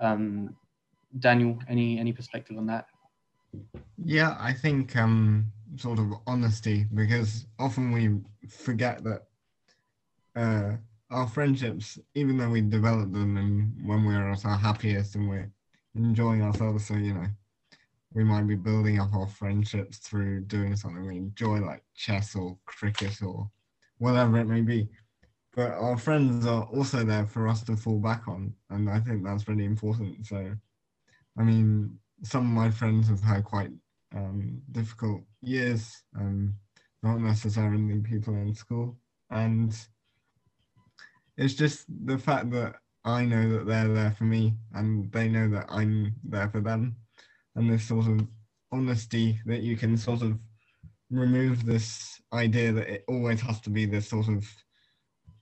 Um, 0.00 0.56
Daniel, 1.18 1.58
any 1.68 1.98
any 1.98 2.12
perspective 2.12 2.56
on 2.56 2.66
that? 2.66 2.86
Yeah, 4.02 4.36
I 4.40 4.52
think 4.52 4.96
um, 4.96 5.52
sort 5.76 5.98
of 5.98 6.12
honesty 6.26 6.86
because 6.94 7.46
often 7.58 7.92
we 7.92 8.20
forget 8.48 9.04
that 9.04 9.26
uh, 10.36 10.76
our 11.10 11.26
friendships, 11.26 11.98
even 12.14 12.36
though 12.36 12.50
we 12.50 12.60
develop 12.60 13.12
them 13.12 13.36
and 13.36 13.72
when 13.86 14.04
we're 14.04 14.30
at 14.30 14.44
our 14.44 14.56
happiest 14.56 15.16
and 15.16 15.28
we're 15.28 15.50
enjoying 15.94 16.42
ourselves, 16.42 16.86
so 16.86 16.94
you 16.94 17.14
know, 17.14 17.26
we 18.12 18.24
might 18.24 18.46
be 18.46 18.56
building 18.56 19.00
up 19.00 19.14
our 19.14 19.26
friendships 19.26 19.98
through 19.98 20.42
doing 20.42 20.76
something 20.76 21.06
we 21.06 21.16
enjoy, 21.16 21.58
like 21.58 21.82
chess 21.94 22.34
or 22.34 22.56
cricket 22.66 23.22
or 23.22 23.50
whatever 23.98 24.38
it 24.38 24.46
may 24.46 24.60
be. 24.60 24.88
But 25.54 25.72
our 25.72 25.96
friends 25.96 26.46
are 26.46 26.64
also 26.64 27.04
there 27.04 27.26
for 27.26 27.48
us 27.48 27.62
to 27.64 27.76
fall 27.76 27.98
back 27.98 28.28
on, 28.28 28.54
and 28.70 28.88
I 28.88 29.00
think 29.00 29.24
that's 29.24 29.48
really 29.48 29.64
important. 29.64 30.26
So, 30.26 30.54
I 31.36 31.42
mean, 31.42 31.98
some 32.22 32.44
of 32.44 32.50
my 32.50 32.70
friends 32.70 33.08
have 33.08 33.22
had 33.22 33.44
quite 33.44 33.70
um, 34.14 34.60
difficult 34.70 35.22
years, 35.42 36.02
um, 36.16 36.54
not 37.02 37.20
necessarily 37.20 37.98
people 38.00 38.34
in 38.34 38.54
school, 38.54 38.96
and 39.30 39.74
it's 41.40 41.54
just 41.54 41.86
the 42.04 42.18
fact 42.18 42.50
that 42.50 42.74
I 43.02 43.24
know 43.24 43.48
that 43.50 43.66
they're 43.66 43.88
there 43.88 44.10
for 44.10 44.24
me 44.24 44.52
and 44.74 45.10
they 45.10 45.26
know 45.26 45.48
that 45.48 45.64
I'm 45.70 46.14
there 46.22 46.50
for 46.50 46.60
them. 46.60 46.96
And 47.56 47.72
this 47.72 47.88
sort 47.88 48.06
of 48.08 48.26
honesty 48.70 49.40
that 49.46 49.62
you 49.62 49.74
can 49.74 49.96
sort 49.96 50.20
of 50.20 50.38
remove 51.10 51.64
this 51.64 52.20
idea 52.34 52.72
that 52.72 52.88
it 52.88 53.04
always 53.08 53.40
has 53.40 53.58
to 53.62 53.70
be 53.70 53.86
this 53.86 54.06
sort 54.06 54.28
of 54.28 54.46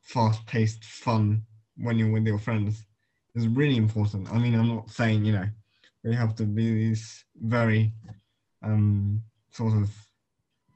fast 0.03 0.47
paced 0.47 0.85
fun 0.85 1.43
when 1.77 1.99
you're 1.99 2.13
with 2.13 2.27
your 2.27 2.39
friends 2.39 2.85
is 3.35 3.49
really 3.49 3.77
important. 3.77 4.33
I 4.33 4.39
mean, 4.39 4.55
I'm 4.55 4.69
not 4.69 4.91
saying, 4.91 5.25
you 5.25 5.33
know, 5.33 5.49
we 6.05 6.15
have 6.15 6.37
to 6.37 6.45
be 6.45 6.73
these 6.73 7.25
very 7.43 7.93
um, 8.63 9.21
sort 9.51 9.75
of 9.75 9.91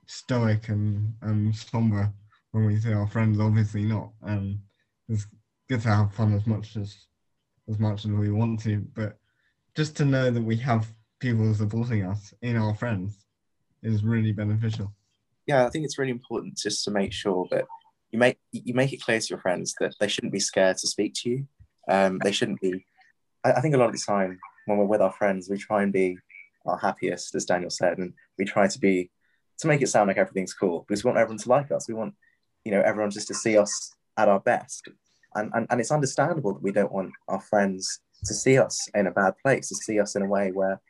stoic 0.06 0.68
and, 0.68 1.14
and 1.22 1.54
somber 1.54 2.12
when 2.50 2.66
we 2.66 2.76
see 2.76 2.92
our 2.92 3.06
friends, 3.06 3.38
obviously 3.38 3.84
not. 3.84 4.10
Um, 4.24 4.58
it's 5.12 5.26
good 5.68 5.82
to 5.82 5.88
have 5.88 6.14
fun 6.14 6.34
as 6.34 6.46
much 6.46 6.76
as 6.76 7.06
as 7.68 7.78
much 7.78 8.04
as 8.04 8.10
we 8.10 8.30
want 8.30 8.60
to, 8.60 8.84
but 8.94 9.18
just 9.76 9.96
to 9.96 10.04
know 10.04 10.30
that 10.30 10.42
we 10.42 10.56
have 10.56 10.92
people 11.20 11.54
supporting 11.54 12.04
us 12.04 12.34
in 12.42 12.56
our 12.56 12.74
friends 12.74 13.24
is 13.82 14.02
really 14.02 14.32
beneficial. 14.32 14.92
Yeah, 15.46 15.64
I 15.64 15.70
think 15.70 15.84
it's 15.84 15.98
really 15.98 16.10
important 16.10 16.56
just 16.56 16.84
to 16.84 16.90
make 16.90 17.12
sure 17.12 17.46
that 17.50 17.64
you 18.10 18.18
make 18.18 18.38
you 18.50 18.74
make 18.74 18.92
it 18.92 19.02
clear 19.02 19.20
to 19.20 19.26
your 19.28 19.40
friends 19.40 19.74
that 19.80 19.94
they 20.00 20.08
shouldn't 20.08 20.32
be 20.32 20.40
scared 20.40 20.78
to 20.78 20.88
speak 20.88 21.14
to 21.16 21.30
you. 21.30 21.46
Um, 21.88 22.18
they 22.22 22.32
shouldn't 22.32 22.60
be. 22.60 22.84
I, 23.44 23.52
I 23.52 23.60
think 23.60 23.74
a 23.74 23.78
lot 23.78 23.88
of 23.88 23.92
the 23.92 24.04
time 24.06 24.38
when 24.66 24.78
we're 24.78 24.84
with 24.84 25.00
our 25.00 25.12
friends, 25.12 25.48
we 25.48 25.58
try 25.58 25.82
and 25.82 25.92
be 25.92 26.18
our 26.66 26.78
happiest, 26.78 27.34
as 27.34 27.44
Daniel 27.44 27.70
said, 27.70 27.98
and 27.98 28.12
we 28.38 28.44
try 28.44 28.68
to 28.68 28.78
be 28.78 29.10
to 29.58 29.68
make 29.68 29.82
it 29.82 29.88
sound 29.88 30.08
like 30.08 30.18
everything's 30.18 30.54
cool 30.54 30.84
because 30.86 31.02
we 31.02 31.08
want 31.08 31.18
everyone 31.18 31.38
to 31.38 31.48
like 31.48 31.70
us. 31.70 31.88
We 31.88 31.94
want, 31.94 32.14
you 32.64 32.72
know, 32.72 32.82
everyone 32.82 33.10
just 33.10 33.28
to 33.28 33.34
see 33.34 33.56
us 33.56 33.94
at 34.16 34.28
our 34.28 34.40
best. 34.40 34.88
And, 35.34 35.50
and, 35.54 35.66
and 35.70 35.80
it's 35.80 35.90
understandable 35.90 36.54
that 36.54 36.62
we 36.62 36.72
don't 36.72 36.92
want 36.92 37.12
our 37.28 37.40
friends 37.40 38.00
to 38.24 38.34
see 38.34 38.58
us 38.58 38.88
in 38.94 39.06
a 39.06 39.10
bad 39.10 39.34
place, 39.44 39.68
to 39.68 39.74
see 39.74 39.98
us 39.98 40.14
in 40.16 40.22
a 40.22 40.26
way 40.26 40.50
where 40.52 40.80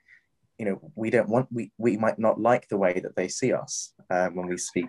you 0.59 0.67
know 0.67 0.93
we 0.95 1.11
don't 1.11 1.29
want 1.29 1.49
we 1.51 1.73
we 1.79 1.97
might 1.97 2.19
not 2.19 2.41
like 2.41 2.69
the 2.69 2.77
way 2.77 3.01
that 3.01 3.17
they 3.17 3.27
see 3.27 3.53
us 3.53 3.95
um, 4.11 4.37
when 4.37 4.47
we 4.47 4.57
speak 4.59 4.87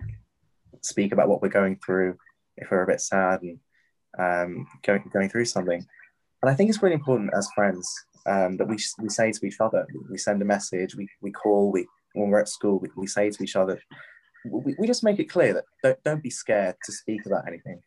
speak 0.82 1.12
about 1.12 1.28
what 1.28 1.40
we're 1.40 1.48
going 1.48 1.78
through 1.84 2.16
if 2.58 2.70
we're 2.70 2.82
a 2.82 2.86
bit 2.86 3.00
sad 3.00 3.40
and 3.42 3.58
um, 4.18 4.66
going 4.82 5.10
going 5.12 5.28
through 5.28 5.46
something. 5.46 5.84
And 6.42 6.50
I 6.50 6.54
think 6.54 6.68
it's 6.68 6.82
really 6.82 6.94
important 6.94 7.30
as 7.34 7.48
friends 7.54 7.90
um, 8.26 8.56
that 8.58 8.68
we 8.68 8.76
we 9.00 9.08
say 9.08 9.32
to 9.32 9.46
each 9.46 9.60
other, 9.60 9.86
we 10.10 10.18
send 10.18 10.42
a 10.42 10.44
message, 10.44 10.94
we 10.94 11.08
we 11.20 11.30
call, 11.30 11.72
we 11.72 11.86
when 12.12 12.30
we're 12.30 12.40
at 12.40 12.48
school, 12.48 12.78
we, 12.78 12.88
we 12.96 13.06
say 13.06 13.30
to 13.30 13.42
each 13.42 13.56
other, 13.56 13.80
we, 14.44 14.74
we 14.78 14.86
just 14.86 15.02
make 15.02 15.18
it 15.18 15.30
clear 15.30 15.54
that 15.54 15.64
don't, 15.82 16.04
don't 16.04 16.22
be 16.22 16.30
scared 16.30 16.76
to 16.84 16.92
speak 16.92 17.26
about 17.26 17.48
anything. 17.48 17.80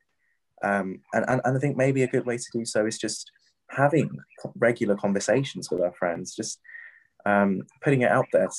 Um, 0.63 1.01
and, 1.13 1.25
and, 1.27 1.41
and 1.43 1.57
I 1.57 1.59
think 1.59 1.77
maybe 1.77 2.03
a 2.03 2.07
good 2.07 2.25
way 2.25 2.37
to 2.37 2.45
do 2.53 2.65
so 2.65 2.85
is 2.85 2.97
just 2.97 3.31
having 3.69 4.09
regular 4.55 4.95
conversations 4.95 5.69
with 5.69 5.81
our 5.81 5.93
friends, 5.93 6.35
just 6.35 6.59
um, 7.25 7.63
putting 7.81 8.01
it 8.01 8.11
out 8.11 8.25
there 8.31 8.49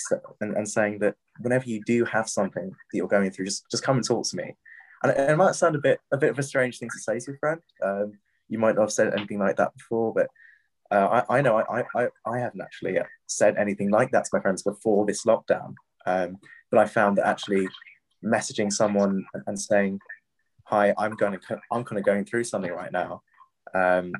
and, 0.40 0.56
and 0.56 0.68
saying 0.68 0.98
that 1.00 1.14
whenever 1.40 1.68
you 1.68 1.82
do 1.86 2.04
have 2.04 2.28
something 2.28 2.68
that 2.68 2.96
you're 2.96 3.08
going 3.08 3.30
through, 3.30 3.46
just, 3.46 3.70
just 3.70 3.82
come 3.82 3.96
and 3.96 4.06
talk 4.06 4.28
to 4.28 4.36
me. 4.36 4.54
And 5.02 5.12
it, 5.16 5.36
might 5.36 5.54
sound 5.54 5.76
a 5.76 5.80
bit 5.80 6.00
a 6.12 6.16
bit 6.16 6.30
of 6.30 6.38
a 6.40 6.42
strange 6.42 6.78
thing 6.78 6.88
to 6.88 6.98
say 6.98 7.20
to 7.20 7.32
a 7.32 7.38
friend. 7.38 7.60
Um, 7.84 8.18
you 8.48 8.58
might 8.58 8.74
not 8.74 8.82
have 8.82 8.92
said 8.92 9.12
anything 9.12 9.38
like 9.38 9.56
that 9.56 9.72
before, 9.74 10.12
but 10.12 10.28
uh, 10.90 11.22
I, 11.28 11.38
I, 11.38 11.40
know 11.40 11.58
I, 11.58 11.84
I, 11.94 12.08
I 12.26 12.38
haven't 12.38 12.62
actually 12.62 12.98
said 13.26 13.56
anything 13.56 13.90
like 13.90 14.10
that 14.10 14.24
to 14.24 14.30
my 14.32 14.40
friends 14.40 14.62
before 14.62 15.06
this 15.06 15.24
lockdown. 15.24 15.74
Um, 16.06 16.38
but 16.70 16.80
I 16.80 16.86
found 16.86 17.18
that 17.18 17.26
actually 17.26 17.68
messaging 18.24 18.72
someone 18.72 19.24
and 19.46 19.60
saying, 19.60 20.00
"Hi, 20.68 20.94
I'm 20.98 21.14
going 21.16 21.38
to 21.38 21.60
I'm 21.72 21.84
kind 21.84 21.98
of 21.98 22.04
going 22.04 22.24
through 22.24 22.44
something 22.44 22.70
right 22.70 22.92
now. 22.92 23.22
Um, 23.74 24.12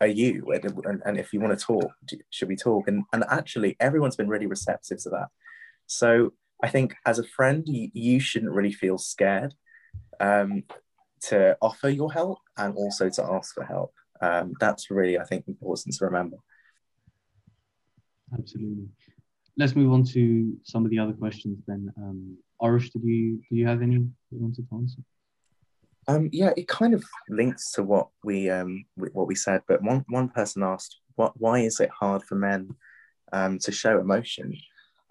are 0.00 0.06
you? 0.06 0.52
And, 0.52 1.02
and 1.04 1.18
if 1.18 1.32
you 1.32 1.40
want 1.40 1.58
to 1.58 1.64
talk, 1.64 1.90
should 2.30 2.48
we 2.48 2.56
talk?" 2.56 2.88
And 2.88 3.04
and 3.12 3.24
actually, 3.30 3.76
everyone's 3.80 4.16
been 4.16 4.28
really 4.28 4.46
receptive 4.46 5.02
to 5.02 5.10
that. 5.10 5.28
So 5.86 6.32
I 6.62 6.68
think 6.68 6.94
as 7.04 7.18
a 7.18 7.24
friend, 7.24 7.62
you, 7.66 7.90
you 7.92 8.20
shouldn't 8.20 8.52
really 8.52 8.72
feel 8.72 8.98
scared 8.98 9.54
um, 10.20 10.64
to 11.22 11.56
offer 11.60 11.88
your 11.88 12.12
help 12.12 12.38
and 12.56 12.74
also 12.74 13.08
to 13.10 13.22
ask 13.22 13.54
for 13.54 13.64
help. 13.64 13.92
Um, 14.20 14.54
that's 14.60 14.90
really, 14.90 15.18
I 15.18 15.24
think, 15.24 15.46
important 15.46 15.94
to 15.96 16.04
remember. 16.06 16.38
Absolutely. 18.32 18.88
Let's 19.56 19.76
move 19.76 19.92
on 19.92 20.04
to 20.04 20.56
some 20.64 20.84
of 20.84 20.90
the 20.90 20.98
other 20.98 21.12
questions 21.12 21.62
then. 21.66 21.92
Um, 21.96 22.38
Arush, 22.60 22.90
did 22.90 23.02
you 23.04 23.40
do 23.50 23.56
you 23.56 23.66
have 23.66 23.82
any 23.82 23.94
you 23.94 24.12
wanted 24.32 24.68
to 24.68 24.76
answer? 24.76 25.02
Um, 26.06 26.28
yeah, 26.32 26.52
it 26.56 26.68
kind 26.68 26.94
of 26.94 27.04
links 27.28 27.72
to 27.72 27.82
what 27.82 28.08
we 28.22 28.50
um, 28.50 28.84
what 28.96 29.26
we 29.26 29.34
said, 29.34 29.62
but 29.66 29.82
one 29.82 30.04
one 30.08 30.28
person 30.28 30.62
asked, 30.62 31.00
"What? 31.16 31.32
Why 31.36 31.60
is 31.60 31.80
it 31.80 31.90
hard 31.90 32.22
for 32.22 32.34
men 32.34 32.74
um, 33.32 33.58
to 33.60 33.72
show 33.72 33.98
emotion?" 33.98 34.54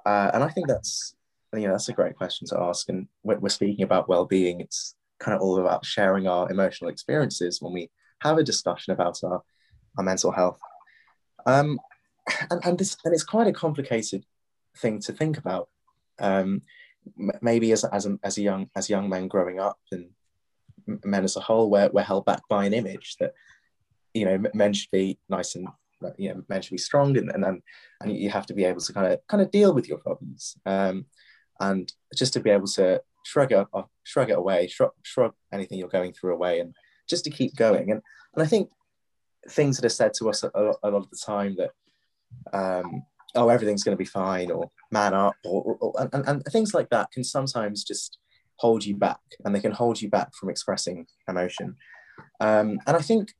Uh, 0.05 0.31
and 0.33 0.43
I 0.43 0.49
think 0.49 0.67
that's 0.67 1.15
you 1.53 1.61
know 1.61 1.71
that's 1.71 1.89
a 1.89 1.93
great 1.93 2.15
question 2.15 2.47
to 2.49 2.59
ask. 2.59 2.89
And 2.89 3.07
when 3.23 3.41
we're 3.41 3.49
speaking 3.49 3.83
about 3.83 4.09
well-being, 4.09 4.61
it's 4.61 4.95
kind 5.19 5.35
of 5.35 5.41
all 5.41 5.59
about 5.59 5.85
sharing 5.85 6.27
our 6.27 6.51
emotional 6.51 6.91
experiences 6.91 7.61
when 7.61 7.73
we 7.73 7.89
have 8.19 8.37
a 8.37 8.43
discussion 8.43 8.93
about 8.93 9.19
our, 9.23 9.41
our 9.97 10.03
mental 10.03 10.31
health. 10.31 10.59
Um, 11.45 11.79
and, 12.49 12.63
and 12.63 12.77
this 12.77 12.97
and 13.03 13.13
it's 13.13 13.23
quite 13.23 13.47
a 13.47 13.53
complicated 13.53 14.25
thing 14.77 14.99
to 15.01 15.13
think 15.13 15.37
about. 15.37 15.69
Um, 16.19 16.61
maybe 17.41 17.71
as 17.71 17.83
as 17.83 18.05
a, 18.05 18.17
as 18.23 18.37
a 18.37 18.41
young 18.41 18.69
as 18.75 18.89
young 18.89 19.09
men 19.09 19.27
growing 19.27 19.59
up 19.59 19.77
and 19.91 20.09
men 20.87 21.23
as 21.23 21.35
a 21.35 21.41
whole, 21.41 21.69
we're, 21.69 21.89
we're 21.91 22.03
held 22.03 22.25
back 22.25 22.41
by 22.49 22.65
an 22.65 22.73
image 22.73 23.17
that 23.19 23.33
you 24.13 24.25
know 24.25 24.43
men 24.53 24.73
should 24.73 24.91
be 24.91 25.17
nice 25.29 25.55
and 25.55 25.67
you 26.17 26.29
know 26.29 26.43
men 26.49 26.61
should 26.61 26.71
be 26.71 26.77
strong 26.77 27.17
and 27.17 27.31
and 27.31 27.61
and 28.01 28.17
you 28.17 28.29
have 28.29 28.45
to 28.45 28.53
be 28.53 28.63
able 28.63 28.81
to 28.81 28.93
kind 28.93 29.11
of 29.11 29.19
kind 29.27 29.41
of 29.41 29.49
deal 29.51 29.73
with 29.73 29.87
your 29.87 29.97
problems 29.97 30.55
um, 30.65 31.05
and 31.59 31.93
just 32.15 32.33
to 32.33 32.39
be 32.39 32.49
able 32.49 32.67
to 32.67 33.01
shrug 33.23 33.51
it 33.51 33.57
up, 33.57 33.89
shrug 34.03 34.29
it 34.29 34.37
away, 34.37 34.67
shrug, 34.67 34.91
shrug 35.01 35.33
anything 35.51 35.79
you're 35.79 35.87
going 35.87 36.13
through 36.13 36.33
away, 36.33 36.59
and 36.59 36.75
just 37.07 37.23
to 37.23 37.29
keep 37.29 37.55
going. 37.55 37.91
And 37.91 38.01
and 38.33 38.43
I 38.43 38.45
think 38.45 38.69
things 39.49 39.77
that 39.77 39.85
are 39.85 39.89
said 39.89 40.13
to 40.15 40.29
us 40.29 40.43
a, 40.43 40.51
a 40.55 40.89
lot 40.89 41.03
of 41.03 41.09
the 41.09 41.19
time 41.25 41.55
that 41.57 41.71
um, 42.53 43.03
oh 43.35 43.49
everything's 43.49 43.83
going 43.83 43.95
to 43.95 44.01
be 44.01 44.05
fine 44.05 44.51
or 44.51 44.69
man 44.91 45.13
up 45.13 45.35
or, 45.43 45.63
or, 45.63 45.75
or 45.75 46.09
and, 46.13 46.27
and 46.27 46.45
things 46.45 46.73
like 46.73 46.89
that 46.89 47.11
can 47.11 47.23
sometimes 47.23 47.83
just 47.83 48.19
hold 48.57 48.85
you 48.85 48.95
back 48.95 49.19
and 49.43 49.55
they 49.55 49.59
can 49.59 49.71
hold 49.71 50.01
you 50.01 50.09
back 50.09 50.33
from 50.35 50.49
expressing 50.49 51.05
emotion 51.27 51.75
um, 52.39 52.79
and 52.87 52.95
i 52.97 53.01
think 53.01 53.33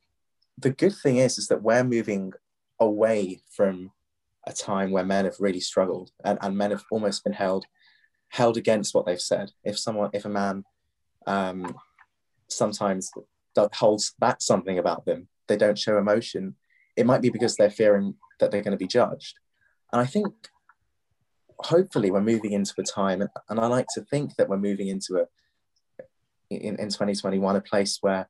the 0.58 0.70
good 0.70 0.94
thing 1.02 1.16
is 1.16 1.38
is 1.38 1.48
that 1.48 1.62
we're 1.62 1.84
moving 1.84 2.32
away 2.80 3.40
from 3.50 3.90
a 4.46 4.52
time 4.52 4.90
where 4.90 5.04
men 5.04 5.24
have 5.24 5.36
really 5.40 5.60
struggled 5.60 6.10
and, 6.24 6.38
and 6.42 6.56
men 6.56 6.70
have 6.70 6.84
almost 6.90 7.24
been 7.24 7.32
held 7.32 7.66
held 8.34 8.56
against 8.56 8.94
what 8.94 9.06
they've 9.06 9.20
said. 9.20 9.52
If 9.62 9.78
someone, 9.78 10.10
if 10.12 10.24
a 10.24 10.28
man 10.28 10.64
um, 11.26 11.76
sometimes 12.48 13.12
holds 13.72 14.14
back 14.18 14.42
something 14.42 14.78
about 14.78 15.04
them, 15.06 15.28
they 15.46 15.56
don't 15.56 15.78
show 15.78 15.98
emotion, 15.98 16.56
it 16.96 17.06
might 17.06 17.22
be 17.22 17.30
because 17.30 17.54
they're 17.54 17.70
fearing 17.70 18.14
that 18.40 18.50
they're 18.50 18.62
going 18.62 18.76
to 18.76 18.84
be 18.84 18.88
judged. 18.88 19.38
And 19.92 20.02
I 20.02 20.06
think 20.06 20.34
hopefully 21.64 22.10
we're 22.10 22.20
moving 22.20 22.52
into 22.52 22.74
a 22.78 22.82
time, 22.82 23.20
and, 23.20 23.30
and 23.48 23.58
I 23.58 23.66
like 23.66 23.86
to 23.94 24.02
think 24.02 24.36
that 24.36 24.48
we're 24.48 24.58
moving 24.58 24.88
into 24.88 25.16
a, 25.16 26.04
in, 26.50 26.76
in 26.76 26.88
2021, 26.88 27.56
a 27.56 27.60
place 27.60 27.98
where 28.00 28.28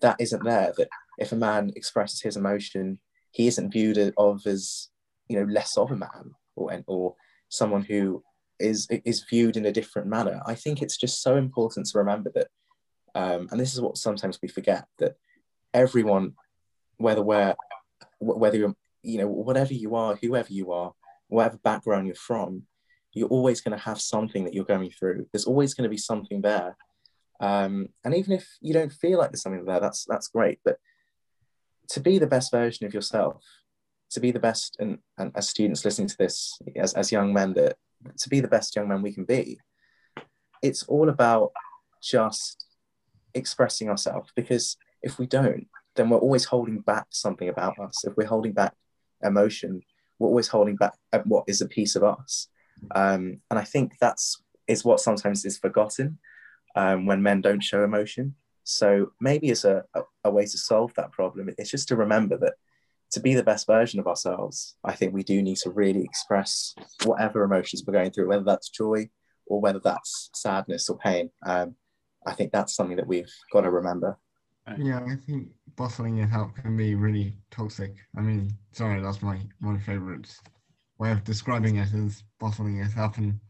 that 0.00 0.16
isn't 0.18 0.44
there, 0.44 0.72
that 0.76 0.88
if 1.18 1.32
a 1.32 1.36
man 1.36 1.70
expresses 1.76 2.20
his 2.20 2.36
emotion, 2.36 2.98
he 3.30 3.46
isn't 3.46 3.72
viewed 3.72 4.12
of 4.16 4.46
as, 4.46 4.88
you 5.28 5.38
know, 5.38 5.50
less 5.50 5.76
of 5.76 5.90
a 5.90 5.96
man 5.96 6.34
or, 6.56 6.82
or 6.86 7.14
someone 7.48 7.82
who 7.82 8.22
is 8.58 8.86
is 9.04 9.24
viewed 9.28 9.56
in 9.56 9.66
a 9.66 9.72
different 9.72 10.08
manner. 10.08 10.40
I 10.46 10.54
think 10.54 10.82
it's 10.82 10.96
just 10.96 11.22
so 11.22 11.36
important 11.36 11.86
to 11.86 11.98
remember 11.98 12.30
that, 12.34 12.48
um, 13.14 13.48
and 13.50 13.60
this 13.60 13.74
is 13.74 13.80
what 13.80 13.96
sometimes 13.96 14.38
we 14.42 14.48
forget 14.48 14.86
that 14.98 15.16
everyone, 15.72 16.34
whether 16.96 17.22
we're 17.22 17.54
whether 18.18 18.56
you're 18.56 18.74
you 19.02 19.18
know 19.18 19.28
whatever 19.28 19.72
you 19.72 19.94
are, 19.94 20.16
whoever 20.16 20.52
you 20.52 20.72
are, 20.72 20.92
whatever 21.28 21.58
background 21.58 22.06
you're 22.06 22.16
from, 22.16 22.64
you're 23.14 23.28
always 23.28 23.60
going 23.60 23.76
to 23.76 23.84
have 23.84 24.00
something 24.00 24.44
that 24.44 24.54
you're 24.54 24.64
going 24.64 24.90
through. 24.90 25.26
There's 25.32 25.44
always 25.44 25.74
going 25.74 25.84
to 25.84 25.90
be 25.90 25.98
something 25.98 26.40
there, 26.40 26.76
um, 27.40 27.88
and 28.04 28.14
even 28.14 28.32
if 28.32 28.48
you 28.60 28.72
don't 28.72 28.92
feel 28.92 29.18
like 29.18 29.30
there's 29.30 29.42
something 29.42 29.64
there, 29.64 29.80
that's 29.80 30.04
that's 30.08 30.28
great. 30.28 30.60
But 30.64 30.78
to 31.90 32.00
be 32.00 32.18
the 32.18 32.26
best 32.26 32.50
version 32.50 32.86
of 32.86 32.94
yourself, 32.94 33.42
to 34.10 34.20
be 34.20 34.30
the 34.30 34.38
best, 34.40 34.76
and, 34.78 34.98
and 35.18 35.32
as 35.34 35.48
students 35.48 35.84
listening 35.84 36.08
to 36.08 36.16
this, 36.18 36.58
as, 36.76 36.94
as 36.94 37.12
young 37.12 37.32
men 37.32 37.54
that 37.54 37.76
to 38.18 38.28
be 38.28 38.40
the 38.40 38.48
best 38.48 38.74
young 38.76 38.88
man 38.88 39.02
we 39.02 39.12
can 39.12 39.24
be, 39.24 39.58
it's 40.62 40.84
all 40.84 41.08
about 41.08 41.52
just 42.02 42.66
expressing 43.34 43.88
ourselves 43.88 44.30
because 44.34 44.76
if 45.02 45.18
we 45.18 45.26
don't, 45.26 45.66
then 45.96 46.08
we're 46.08 46.18
always 46.18 46.44
holding 46.44 46.80
back 46.80 47.06
something 47.10 47.48
about 47.48 47.78
us. 47.78 48.04
If 48.04 48.16
we're 48.16 48.26
holding 48.26 48.52
back 48.52 48.74
emotion, 49.22 49.82
we're 50.18 50.28
always 50.28 50.48
holding 50.48 50.76
back 50.76 50.94
what 51.24 51.44
is 51.46 51.60
a 51.60 51.68
piece 51.68 51.96
of 51.96 52.04
us. 52.04 52.48
Um, 52.94 53.40
and 53.50 53.58
I 53.58 53.64
think 53.64 53.92
that's 54.00 54.42
is 54.68 54.84
what 54.84 55.00
sometimes 55.00 55.44
is 55.44 55.58
forgotten 55.58 56.18
um, 56.76 57.06
when 57.06 57.22
men 57.22 57.40
don't 57.40 57.62
show 57.62 57.84
emotion. 57.84 58.34
So 58.64 59.12
maybe 59.20 59.50
as 59.50 59.64
a, 59.64 59.84
a, 59.94 60.02
a 60.24 60.30
way 60.30 60.44
to 60.44 60.58
solve 60.58 60.94
that 60.94 61.12
problem, 61.12 61.50
it's 61.58 61.70
just 61.70 61.88
to 61.88 61.96
remember 61.96 62.38
that 62.38 62.54
to 63.12 63.20
be 63.20 63.34
the 63.34 63.42
best 63.42 63.66
version 63.66 64.00
of 64.00 64.06
ourselves, 64.06 64.76
I 64.84 64.94
think 64.94 65.12
we 65.12 65.22
do 65.22 65.42
need 65.42 65.58
to 65.58 65.70
really 65.70 66.02
express 66.02 66.74
whatever 67.04 67.42
emotions 67.42 67.82
we're 67.86 67.92
going 67.92 68.10
through, 68.10 68.28
whether 68.28 68.44
that's 68.44 68.70
joy 68.70 69.10
or 69.46 69.60
whether 69.60 69.80
that's 69.80 70.30
sadness 70.34 70.88
or 70.88 70.96
pain. 70.96 71.30
Um, 71.44 71.74
I 72.26 72.32
think 72.32 72.52
that's 72.52 72.74
something 72.74 72.96
that 72.96 73.06
we've 73.06 73.32
got 73.52 73.62
to 73.62 73.70
remember. 73.70 74.16
Yeah, 74.78 75.00
I 75.00 75.16
think 75.26 75.48
bottling 75.76 76.18
it 76.18 76.32
up 76.32 76.54
can 76.54 76.76
be 76.76 76.94
really 76.94 77.36
toxic. 77.50 77.96
I 78.16 78.20
mean, 78.20 78.56
sorry, 78.70 79.02
that's 79.02 79.20
my 79.20 79.40
my 79.60 79.76
favorite 79.78 80.32
way 81.02 81.10
of 81.10 81.24
describing 81.24 81.76
it 81.76 81.92
is 81.92 82.22
bottling 82.38 82.78
it 82.78 82.96
up. 82.96 83.18
And 83.18 83.40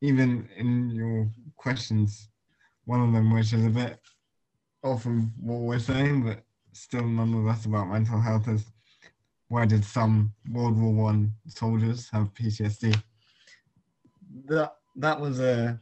even 0.00 0.48
in 0.56 0.90
your 0.90 1.28
questions, 1.56 2.28
one 2.84 3.00
of 3.00 3.12
them, 3.12 3.34
which 3.34 3.52
is 3.52 3.66
a 3.66 3.70
bit 3.70 3.98
off 4.84 5.04
of 5.04 5.18
what 5.40 5.62
we're 5.62 5.80
saying, 5.80 6.22
but 6.22 6.44
still 6.72 7.04
nonetheless 7.04 7.64
about 7.64 7.88
mental 7.88 8.20
health, 8.20 8.46
is 8.46 8.64
why 9.48 9.66
did 9.66 9.84
some 9.84 10.32
World 10.52 10.80
War 10.80 10.92
One 10.92 11.32
soldiers 11.48 12.08
have 12.12 12.32
PTSD? 12.34 13.02
That 14.46 14.76
that 14.94 15.20
was 15.20 15.40
a 15.40 15.80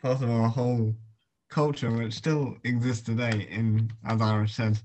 part 0.00 0.22
of 0.22 0.30
our 0.30 0.48
whole 0.48 0.94
culture, 1.50 1.90
which 1.90 2.14
still 2.14 2.56
exists 2.64 3.04
today. 3.04 3.46
In 3.50 3.90
as 4.06 4.22
Arish 4.22 4.54
said, 4.54 4.80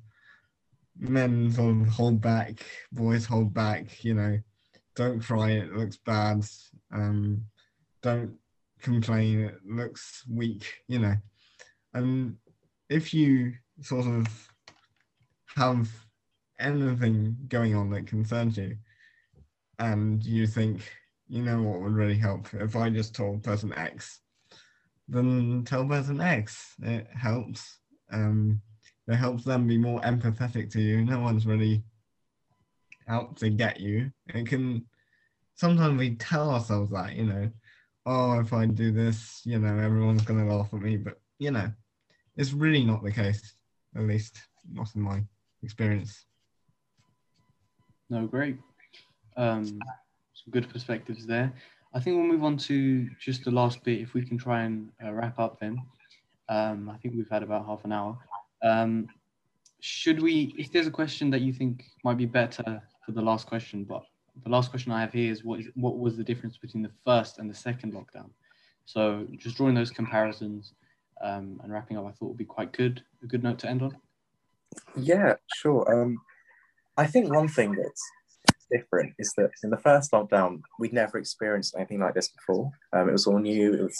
men 0.99 1.49
sort 1.51 1.81
of 1.81 1.87
hold 1.87 2.19
back, 2.19 2.65
boys 2.91 3.25
hold 3.25 3.53
back. 3.53 4.03
You 4.03 4.13
know, 4.15 4.39
don't 4.97 5.21
cry; 5.21 5.51
it 5.51 5.73
looks 5.73 5.95
bad. 5.95 6.43
Um, 6.91 7.45
don't 8.01 8.33
complain; 8.81 9.41
it 9.41 9.59
looks 9.65 10.23
weak. 10.29 10.65
You 10.87 10.99
know, 10.99 11.15
and 11.93 12.35
if 12.89 13.13
you 13.13 13.53
sort 13.81 14.07
of 14.07 14.27
have 15.55 15.89
anything 16.59 17.37
going 17.47 17.75
on 17.75 17.91
that 17.91 18.07
concerns 18.07 18.57
you, 18.57 18.75
and 19.79 20.23
you 20.23 20.47
think, 20.47 20.81
you 21.27 21.43
know 21.43 21.61
what 21.61 21.81
would 21.81 21.93
really 21.93 22.17
help 22.17 22.53
if 22.53 22.75
I 22.75 22.89
just 22.89 23.15
told 23.15 23.43
person 23.43 23.71
X, 23.77 24.21
then 25.07 25.63
tell 25.65 25.87
person 25.87 26.19
X. 26.19 26.73
It 26.81 27.07
helps. 27.15 27.79
Um, 28.11 28.61
it 29.07 29.15
helps 29.15 29.43
them 29.43 29.67
be 29.67 29.77
more 29.77 30.01
empathetic 30.01 30.69
to 30.71 30.81
you. 30.81 31.05
No 31.05 31.19
one's 31.19 31.45
really 31.45 31.83
out 33.07 33.37
to 33.37 33.49
get 33.49 33.79
you. 33.79 34.11
It 34.27 34.47
can 34.47 34.85
sometimes 35.55 35.97
we 35.99 36.15
tell 36.15 36.49
ourselves 36.51 36.91
that, 36.91 37.15
you 37.15 37.25
know, 37.25 37.49
oh, 38.05 38.39
if 38.39 38.53
I 38.53 38.65
do 38.65 38.91
this, 38.91 39.41
you 39.43 39.59
know, 39.59 39.77
everyone's 39.77 40.23
gonna 40.23 40.45
laugh 40.45 40.73
at 40.73 40.81
me. 40.81 40.97
But 40.97 41.19
you 41.39 41.51
know, 41.51 41.71
it's 42.37 42.53
really 42.53 42.83
not 42.83 43.03
the 43.03 43.11
case. 43.11 43.55
At 43.95 44.03
least 44.03 44.37
not 44.71 44.95
in 44.95 45.01
my 45.01 45.23
experience. 45.63 46.25
No, 48.09 48.25
great. 48.27 48.57
Um, 49.35 49.65
some 49.65 50.51
good 50.51 50.69
perspectives 50.69 51.25
there. 51.25 51.51
I 51.93 51.99
think 51.99 52.17
we'll 52.17 52.27
move 52.27 52.43
on 52.43 52.57
to 52.57 53.09
just 53.19 53.43
the 53.43 53.51
last 53.51 53.83
bit. 53.83 54.01
If 54.01 54.13
we 54.13 54.23
can 54.23 54.37
try 54.37 54.63
and 54.63 54.89
uh, 55.03 55.11
wrap 55.11 55.39
up, 55.39 55.59
then 55.59 55.81
um, 56.49 56.89
I 56.89 56.97
think 56.97 57.15
we've 57.15 57.29
had 57.29 57.43
about 57.43 57.65
half 57.65 57.83
an 57.85 57.91
hour. 57.91 58.17
Um, 58.63 59.07
should 59.79 60.21
we? 60.21 60.53
If 60.57 60.71
there's 60.71 60.87
a 60.87 60.91
question 60.91 61.29
that 61.31 61.41
you 61.41 61.53
think 61.53 61.83
might 62.03 62.17
be 62.17 62.25
better 62.25 62.81
for 63.07 63.13
the 63.13 63.21
last 63.21 63.47
question, 63.47 63.85
but 63.85 64.03
the 64.43 64.49
last 64.49 64.69
question 64.69 64.91
I 64.91 64.99
have 64.99 65.13
here 65.13 65.31
is 65.31 65.43
what 65.43 65.61
what 65.75 65.97
was 65.97 66.17
the 66.17 66.23
difference 66.23 66.57
between 66.57 66.83
the 66.83 66.91
first 67.05 67.39
and 67.39 67.49
the 67.49 67.55
second 67.55 67.93
lockdown? 67.93 68.29
So 68.85 69.25
just 69.37 69.55
drawing 69.55 69.75
those 69.75 69.89
comparisons 69.89 70.73
um, 71.21 71.59
and 71.63 71.71
wrapping 71.71 71.97
up, 71.97 72.05
I 72.05 72.11
thought 72.11 72.27
would 72.27 72.37
be 72.37 72.45
quite 72.45 72.73
good. 72.73 73.01
A 73.23 73.27
good 73.27 73.43
note 73.43 73.59
to 73.59 73.69
end 73.69 73.81
on. 73.81 73.97
Yeah, 74.95 75.35
sure. 75.55 75.83
Um, 75.89 76.17
I 76.97 77.07
think 77.07 77.33
one 77.33 77.47
thing 77.47 77.71
that's 77.71 78.03
different 78.69 79.13
is 79.17 79.33
that 79.37 79.51
in 79.63 79.69
the 79.69 79.77
first 79.77 80.11
lockdown, 80.11 80.61
we'd 80.79 80.93
never 80.93 81.17
experienced 81.17 81.75
anything 81.77 81.99
like 81.99 82.13
this 82.13 82.27
before. 82.27 82.69
Um, 82.91 83.07
it 83.07 83.13
was 83.13 83.25
all 83.25 83.39
new. 83.39 83.73
It 83.73 83.83
was, 83.83 83.97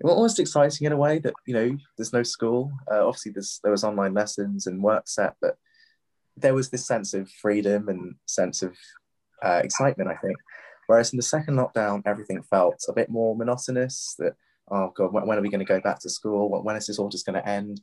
it 0.00 0.04
was 0.04 0.14
almost 0.14 0.40
exciting 0.40 0.86
in 0.86 0.92
a 0.92 0.96
way 0.96 1.18
that 1.18 1.34
you 1.46 1.54
know 1.54 1.76
there's 1.98 2.14
no 2.14 2.22
school. 2.22 2.72
Uh, 2.90 3.06
obviously, 3.06 3.32
there's, 3.32 3.60
there 3.62 3.72
was 3.72 3.84
online 3.84 4.14
lessons 4.14 4.66
and 4.66 4.82
work 4.82 5.08
set, 5.08 5.36
but 5.42 5.58
there 6.40 6.54
was 6.54 6.70
this 6.70 6.86
sense 6.86 7.14
of 7.14 7.30
freedom 7.30 7.88
and 7.88 8.14
sense 8.26 8.62
of 8.62 8.76
uh, 9.42 9.60
excitement. 9.64 10.10
I 10.10 10.16
think. 10.16 10.36
Whereas 10.86 11.12
in 11.12 11.18
the 11.18 11.22
second 11.22 11.54
lockdown, 11.54 12.02
everything 12.04 12.42
felt 12.42 12.84
a 12.88 12.92
bit 12.92 13.10
more 13.10 13.36
monotonous. 13.36 14.16
That 14.18 14.34
oh 14.70 14.92
god, 14.94 15.12
when, 15.12 15.38
are 15.38 15.42
we 15.42 15.50
going 15.50 15.64
to 15.64 15.64
go 15.64 15.80
back 15.80 16.00
to 16.00 16.10
school? 16.10 16.50
When 16.62 16.76
is 16.76 16.86
this 16.86 16.98
all 16.98 17.08
just 17.08 17.26
going 17.26 17.40
to 17.40 17.48
end? 17.48 17.80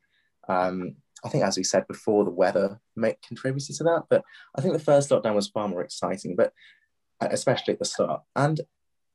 Um, 0.47 0.95
I 1.23 1.29
think, 1.29 1.43
as 1.43 1.57
we 1.57 1.63
said 1.63 1.87
before, 1.87 2.23
the 2.23 2.31
weather 2.31 2.79
may, 2.95 3.15
contributed 3.25 3.75
to 3.77 3.83
that. 3.85 4.03
But 4.09 4.23
I 4.55 4.61
think 4.61 4.73
the 4.73 4.79
first 4.79 5.09
lockdown 5.09 5.35
was 5.35 5.47
far 5.47 5.67
more 5.67 5.83
exciting, 5.83 6.35
but 6.35 6.53
uh, 7.21 7.29
especially 7.31 7.73
at 7.73 7.79
the 7.79 7.85
start. 7.85 8.21
And 8.35 8.61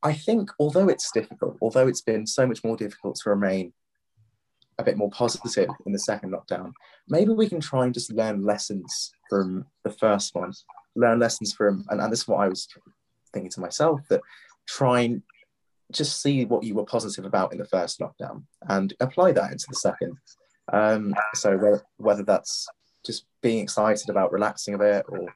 I 0.03 0.13
think, 0.13 0.51
although 0.59 0.89
it's 0.89 1.13
difficult, 1.13 1.59
although 1.63 1.87
it's 1.87 2.01
been 2.01 2.27
so 2.27 2.47
much 2.47 2.65
more 2.65 2.77
difficult 2.77 3.17
to 3.23 3.31
remain 3.31 3.73
a 4.79 4.83
bit 4.83 4.97
more 4.97 5.11
positive 5.11 5.69
in 5.87 5.93
the 5.93 5.99
second 5.99 6.33
lockdown, 6.33 6.73
maybe 7.09 7.33
we 7.33 7.49
can 7.49 7.61
try 7.61 7.85
and 7.85 7.95
just 7.95 8.13
learn 8.13 8.43
lessons 8.43 9.13
from 9.33 9.65
the 9.83 9.91
first 9.91 10.35
one, 10.35 10.53
learn 10.95 11.19
lessons 11.19 11.55
from, 11.55 11.87
and, 11.89 12.03
and 12.03 12.13
this 12.13 12.21
is 12.21 12.29
what 12.29 12.41
I 12.41 12.49
was 12.51 12.69
thinking 13.33 13.51
to 13.53 13.63
myself 13.63 14.01
that 14.11 14.21
try 14.69 15.01
and 15.01 15.23
just 15.91 16.21
see 16.21 16.45
what 16.45 16.65
you 16.65 16.75
were 16.75 16.85
positive 16.85 17.25
about 17.25 17.51
in 17.51 17.57
the 17.57 17.65
first 17.65 17.99
lockdown 17.99 18.43
and 18.69 18.93
apply 19.01 19.33
that 19.33 19.51
into 19.51 19.65
the 19.71 19.77
second. 19.77 20.19
Um, 20.71 21.15
so 21.33 21.57
whether, 21.57 21.83
whether 21.97 22.23
that's 22.25 22.69
just 23.07 23.25
being 23.41 23.63
excited 23.63 24.11
about 24.11 24.33
relaxing 24.33 24.75
a 24.75 24.79
bit 24.79 25.07
or 25.09 25.35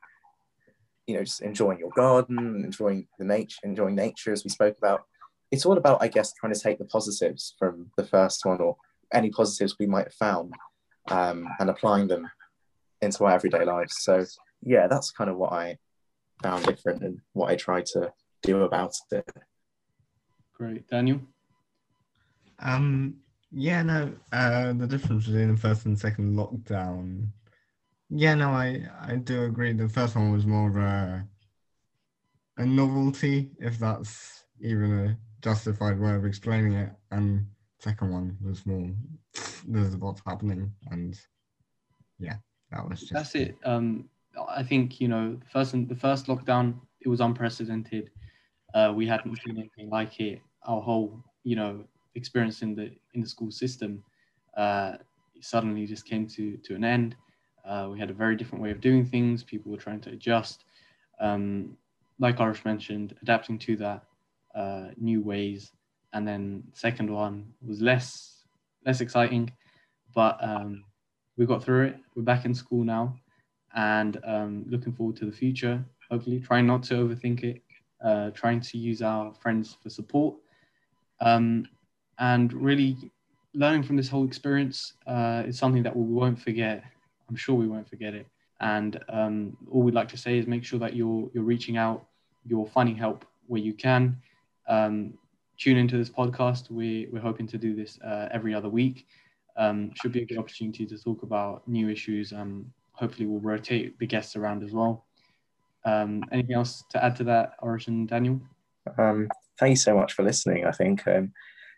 you 1.06 1.14
know 1.14 1.24
just 1.24 1.40
enjoying 1.40 1.78
your 1.78 1.90
garden 1.96 2.62
enjoying 2.64 3.06
the 3.18 3.24
nature 3.24 3.58
enjoying 3.62 3.94
nature 3.94 4.32
as 4.32 4.44
we 4.44 4.50
spoke 4.50 4.76
about 4.78 5.02
it's 5.52 5.64
all 5.64 5.78
about 5.78 6.02
i 6.02 6.08
guess 6.08 6.32
trying 6.32 6.52
to 6.52 6.58
take 6.58 6.78
the 6.78 6.84
positives 6.84 7.54
from 7.58 7.90
the 7.96 8.04
first 8.04 8.44
one 8.44 8.60
or 8.60 8.76
any 9.12 9.30
positives 9.30 9.76
we 9.78 9.86
might 9.86 10.06
have 10.06 10.14
found 10.14 10.52
um, 11.10 11.48
and 11.60 11.70
applying 11.70 12.08
them 12.08 12.28
into 13.02 13.24
our 13.24 13.32
everyday 13.34 13.64
lives 13.64 13.96
so 14.00 14.24
yeah 14.62 14.86
that's 14.86 15.10
kind 15.10 15.30
of 15.30 15.36
what 15.36 15.52
i 15.52 15.76
found 16.42 16.64
different 16.64 17.02
and 17.02 17.18
what 17.32 17.50
i 17.50 17.56
tried 17.56 17.86
to 17.86 18.12
do 18.42 18.62
about 18.62 18.94
it. 19.10 19.28
Great. 20.54 20.88
Daniel? 20.88 21.20
Um 22.58 23.16
yeah, 23.52 23.82
no, 23.82 24.12
uh, 24.32 24.72
the 24.72 24.86
difference 24.86 25.26
between 25.26 25.54
the 25.54 25.56
first 25.56 25.86
and 25.86 25.98
second 25.98 26.36
lockdown. 26.36 27.28
Yeah, 28.10 28.34
no, 28.34 28.50
I 28.50 28.82
I 29.00 29.16
do 29.16 29.44
agree. 29.44 29.72
The 29.72 29.88
first 29.88 30.16
one 30.16 30.32
was 30.32 30.46
more 30.46 30.68
of 30.68 30.76
a 30.76 31.26
a 32.58 32.66
novelty, 32.66 33.50
if 33.58 33.78
that's 33.78 34.44
even 34.60 34.92
a 34.92 35.18
justified 35.42 35.98
way 35.98 36.14
of 36.14 36.24
explaining 36.24 36.72
it, 36.72 36.90
and 37.10 37.46
second 37.78 38.10
one 38.12 38.36
was 38.42 38.64
more 38.66 38.90
there's 39.66 39.88
is 39.88 39.96
what's 39.96 40.22
happening, 40.26 40.72
and 40.90 41.18
yeah, 42.18 42.36
that 42.70 42.88
was 42.88 43.00
just 43.00 43.12
that's 43.12 43.34
it. 43.34 43.56
Um, 43.64 44.08
I 44.48 44.62
think 44.62 45.00
you 45.00 45.08
know 45.08 45.36
the 45.36 45.46
first 45.46 45.72
the 45.88 45.94
first 45.94 46.26
lockdown 46.26 46.74
it 47.00 47.08
was 47.08 47.20
unprecedented. 47.20 48.10
Uh, 48.74 48.92
we 48.94 49.06
hadn't 49.06 49.36
seen 49.42 49.56
anything 49.58 49.90
like 49.90 50.20
it. 50.20 50.40
Our 50.64 50.80
whole 50.80 51.22
you 51.44 51.56
know 51.56 51.84
experience 52.14 52.62
in 52.62 52.74
the 52.74 52.90
in 53.14 53.20
the 53.20 53.28
school 53.28 53.50
system 53.50 54.02
uh, 54.56 54.94
suddenly 55.40 55.86
just 55.86 56.04
came 56.06 56.26
to 56.28 56.56
to 56.58 56.74
an 56.74 56.84
end. 56.84 57.16
Uh, 57.64 57.88
we 57.90 57.98
had 57.98 58.10
a 58.10 58.14
very 58.14 58.36
different 58.36 58.62
way 58.62 58.70
of 58.70 58.80
doing 58.80 59.04
things. 59.04 59.42
People 59.42 59.72
were 59.72 59.78
trying 59.78 60.00
to 60.00 60.10
adjust. 60.10 60.64
Um, 61.20 61.76
like 62.18 62.40
Arish 62.40 62.64
mentioned, 62.64 63.14
adapting 63.22 63.58
to 63.58 63.76
that 63.76 64.04
uh, 64.54 64.88
new 64.96 65.22
ways. 65.22 65.72
And 66.12 66.26
then 66.26 66.64
second 66.72 67.10
one 67.10 67.52
was 67.66 67.80
less 67.80 68.44
less 68.86 69.00
exciting, 69.00 69.52
but 70.14 70.38
um, 70.42 70.84
we 71.36 71.46
got 71.46 71.62
through 71.62 71.86
it. 71.86 71.96
We're 72.14 72.22
back 72.22 72.44
in 72.44 72.54
school 72.54 72.84
now, 72.84 73.16
and 73.74 74.18
um, 74.24 74.64
looking 74.68 74.92
forward 74.92 75.16
to 75.16 75.26
the 75.26 75.32
future. 75.32 75.84
Hopefully, 76.10 76.40
trying 76.40 76.66
not 76.66 76.82
to 76.84 76.94
overthink 76.94 77.42
it, 77.44 77.62
uh, 78.04 78.30
trying 78.30 78.60
to 78.60 78.78
use 78.78 79.02
our 79.02 79.34
friends 79.34 79.76
for 79.82 79.90
support, 79.90 80.36
um, 81.20 81.66
and 82.18 82.52
really 82.52 82.96
learning 83.54 83.82
from 83.82 83.96
this 83.96 84.08
whole 84.08 84.24
experience 84.24 84.94
uh, 85.06 85.42
is 85.46 85.58
something 85.58 85.82
that 85.82 85.94
we 85.96 86.04
won't 86.04 86.38
forget. 86.38 86.84
I'm 87.28 87.36
sure 87.36 87.54
we 87.54 87.66
won't 87.66 87.88
forget 87.88 88.14
it. 88.14 88.26
And 88.60 88.98
um, 89.08 89.56
all 89.70 89.82
we'd 89.82 89.94
like 89.94 90.08
to 90.08 90.16
say 90.16 90.38
is 90.38 90.46
make 90.46 90.64
sure 90.64 90.78
that 90.78 90.94
you're 90.94 91.28
you're 91.34 91.44
reaching 91.44 91.76
out, 91.76 92.06
you're 92.46 92.66
finding 92.66 92.96
help 92.96 93.24
where 93.46 93.60
you 93.60 93.74
can. 93.74 94.16
Um, 94.68 95.14
tune 95.58 95.76
into 95.76 95.96
this 95.96 96.10
podcast. 96.10 96.70
We 96.70 97.08
we're 97.12 97.20
hoping 97.20 97.46
to 97.48 97.58
do 97.58 97.74
this 97.74 97.98
uh, 98.02 98.28
every 98.30 98.54
other 98.54 98.68
week. 98.68 99.06
Um, 99.58 99.92
should 99.94 100.12
be 100.12 100.22
a 100.22 100.26
good 100.26 100.38
opportunity 100.38 100.84
to 100.86 100.98
talk 100.98 101.22
about 101.22 101.66
new 101.66 101.88
issues. 101.88 102.32
Um, 102.32 102.72
hopefully, 102.92 103.26
we'll 103.26 103.40
rotate 103.40 103.98
the 103.98 104.06
guests 104.06 104.36
around 104.36 104.62
as 104.62 104.72
well. 104.72 105.06
Um, 105.84 106.24
anything 106.32 106.54
else 106.54 106.84
to 106.90 107.02
add 107.02 107.16
to 107.16 107.24
that, 107.24 107.54
Arish 107.62 107.88
and 107.88 108.08
Daniel? 108.08 108.40
Um, 108.98 109.28
thank 109.58 109.70
you 109.70 109.76
so 109.76 109.94
much 109.94 110.12
for 110.12 110.24
listening. 110.24 110.66
I 110.66 110.72
think 110.72 111.06
um, 111.06 111.32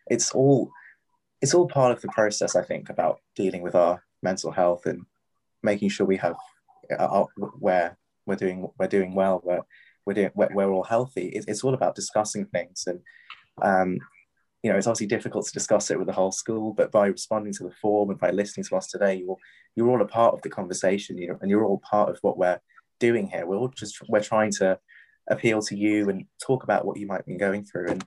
it's 0.08 0.32
all 0.32 0.70
it's 1.40 1.54
all 1.54 1.68
part 1.68 1.92
of 1.92 2.00
the 2.00 2.08
process 2.08 2.56
i 2.56 2.62
think 2.62 2.90
about 2.90 3.20
dealing 3.36 3.62
with 3.62 3.74
our 3.74 4.02
mental 4.22 4.50
health 4.50 4.86
and 4.86 5.04
making 5.62 5.88
sure 5.88 6.06
we 6.06 6.16
have 6.16 6.36
uh, 6.98 7.24
where 7.58 7.96
we're 8.26 8.36
doing 8.36 8.68
we're 8.78 8.86
doing 8.86 9.14
well 9.14 9.40
where 9.44 9.60
we're 10.04 10.14
doing 10.14 10.30
where 10.34 10.48
we're 10.52 10.70
all 10.70 10.84
healthy 10.84 11.28
it's, 11.28 11.46
it's 11.46 11.64
all 11.64 11.74
about 11.74 11.94
discussing 11.94 12.44
things 12.46 12.84
and 12.86 13.00
um, 13.62 13.98
you 14.62 14.70
know 14.70 14.76
it's 14.76 14.86
obviously 14.86 15.06
difficult 15.06 15.46
to 15.46 15.52
discuss 15.52 15.90
it 15.90 15.98
with 15.98 16.06
the 16.06 16.12
whole 16.12 16.32
school 16.32 16.72
but 16.72 16.90
by 16.90 17.06
responding 17.06 17.52
to 17.52 17.64
the 17.64 17.74
form 17.80 18.10
and 18.10 18.18
by 18.18 18.30
listening 18.30 18.64
to 18.64 18.76
us 18.76 18.88
today 18.88 19.14
you're 19.14 19.36
you're 19.76 19.88
all 19.88 20.02
a 20.02 20.06
part 20.06 20.34
of 20.34 20.42
the 20.42 20.50
conversation 20.50 21.16
you 21.16 21.28
know, 21.28 21.38
and 21.40 21.50
you're 21.50 21.64
all 21.64 21.78
part 21.78 22.08
of 22.08 22.18
what 22.22 22.36
we're 22.36 22.60
doing 22.98 23.28
here 23.28 23.46
we're 23.46 23.56
all 23.56 23.68
just 23.68 23.98
we're 24.08 24.20
trying 24.20 24.50
to 24.50 24.78
appeal 25.30 25.60
to 25.62 25.76
you 25.76 26.08
and 26.08 26.24
talk 26.44 26.64
about 26.64 26.84
what 26.84 26.98
you 26.98 27.06
might 27.06 27.24
be 27.26 27.36
going 27.36 27.64
through 27.64 27.88
and 27.88 28.04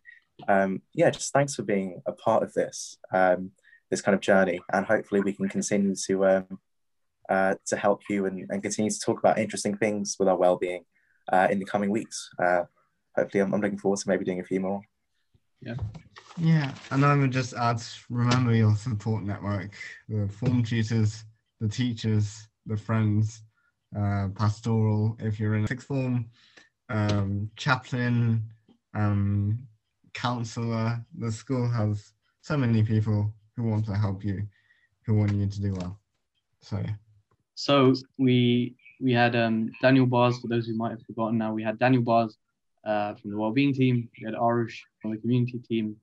um, 0.47 0.81
yeah, 0.93 1.09
just 1.09 1.33
thanks 1.33 1.55
for 1.55 1.63
being 1.63 2.01
a 2.05 2.11
part 2.11 2.43
of 2.43 2.53
this 2.53 2.97
um, 3.11 3.51
this 3.89 4.01
kind 4.01 4.15
of 4.15 4.21
journey, 4.21 4.59
and 4.71 4.85
hopefully 4.85 5.21
we 5.21 5.33
can 5.33 5.49
continue 5.49 5.95
to 6.07 6.25
um, 6.25 6.59
uh, 7.29 7.55
to 7.67 7.75
help 7.75 8.01
you 8.09 8.25
and, 8.25 8.49
and 8.49 8.61
continue 8.61 8.91
to 8.91 8.99
talk 8.99 9.19
about 9.19 9.39
interesting 9.39 9.77
things 9.77 10.15
with 10.19 10.27
our 10.27 10.37
well-being 10.37 10.83
uh, 11.31 11.47
in 11.49 11.59
the 11.59 11.65
coming 11.65 11.89
weeks. 11.89 12.29
Uh, 12.39 12.63
hopefully, 13.15 13.41
I'm, 13.41 13.53
I'm 13.53 13.61
looking 13.61 13.79
forward 13.79 13.99
to 13.99 14.09
maybe 14.09 14.25
doing 14.25 14.39
a 14.39 14.45
few 14.45 14.59
more. 14.59 14.81
Yeah. 15.61 15.75
Yeah, 16.37 16.73
and 16.89 17.05
I 17.05 17.15
would 17.15 17.31
just 17.31 17.53
add, 17.53 17.81
remember 18.09 18.55
your 18.55 18.75
support 18.75 19.23
network, 19.23 19.75
the 20.09 20.27
form 20.27 20.63
tutors, 20.63 21.23
the 21.59 21.67
teachers, 21.67 22.47
the 22.65 22.77
friends, 22.77 23.43
uh, 23.95 24.29
pastoral, 24.35 25.17
if 25.19 25.39
you're 25.39 25.55
in 25.55 25.67
sixth 25.67 25.87
form, 25.87 26.25
um, 26.89 27.49
chaplain, 27.57 28.43
um, 28.93 29.59
counselor. 30.13 31.05
The 31.17 31.31
school 31.31 31.69
has 31.69 32.13
so 32.41 32.57
many 32.57 32.83
people 32.83 33.33
who 33.55 33.63
want 33.63 33.85
to 33.85 33.95
help 33.95 34.23
you, 34.23 34.47
who 35.05 35.15
want 35.15 35.33
you 35.33 35.45
to 35.45 35.61
do 35.61 35.73
well. 35.73 35.99
So, 36.61 36.83
so 37.55 37.93
we 38.17 38.75
we 38.99 39.13
had 39.13 39.35
um, 39.35 39.71
Daniel 39.81 40.05
Bars. 40.05 40.39
For 40.39 40.47
those 40.47 40.65
who 40.67 40.75
might 40.75 40.91
have 40.91 41.01
forgotten, 41.03 41.37
now 41.37 41.53
we 41.53 41.63
had 41.63 41.77
Daniel 41.79 42.03
Bars 42.03 42.37
uh, 42.85 43.15
from 43.15 43.31
the 43.31 43.37
wellbeing 43.37 43.73
team. 43.73 44.09
We 44.17 44.25
had 44.25 44.35
Arish 44.35 44.83
from 45.01 45.11
the 45.11 45.17
community 45.17 45.59
team, 45.59 45.95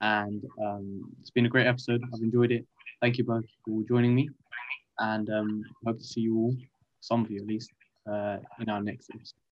and 0.00 0.44
um, 0.62 1.12
it's 1.20 1.30
been 1.30 1.46
a 1.46 1.50
great 1.50 1.66
episode. 1.66 2.02
I've 2.12 2.22
enjoyed 2.22 2.52
it. 2.52 2.66
Thank 3.00 3.18
you 3.18 3.24
both 3.24 3.44
for 3.64 3.82
joining 3.88 4.14
me, 4.14 4.30
and 4.98 5.28
um, 5.30 5.64
hope 5.86 5.98
to 5.98 6.04
see 6.04 6.22
you 6.22 6.36
all, 6.36 6.56
some 7.00 7.24
of 7.24 7.30
you 7.30 7.40
at 7.40 7.46
least, 7.46 7.70
uh, 8.10 8.38
in 8.60 8.68
our 8.68 8.82
next 8.82 9.10
episode. 9.14 9.34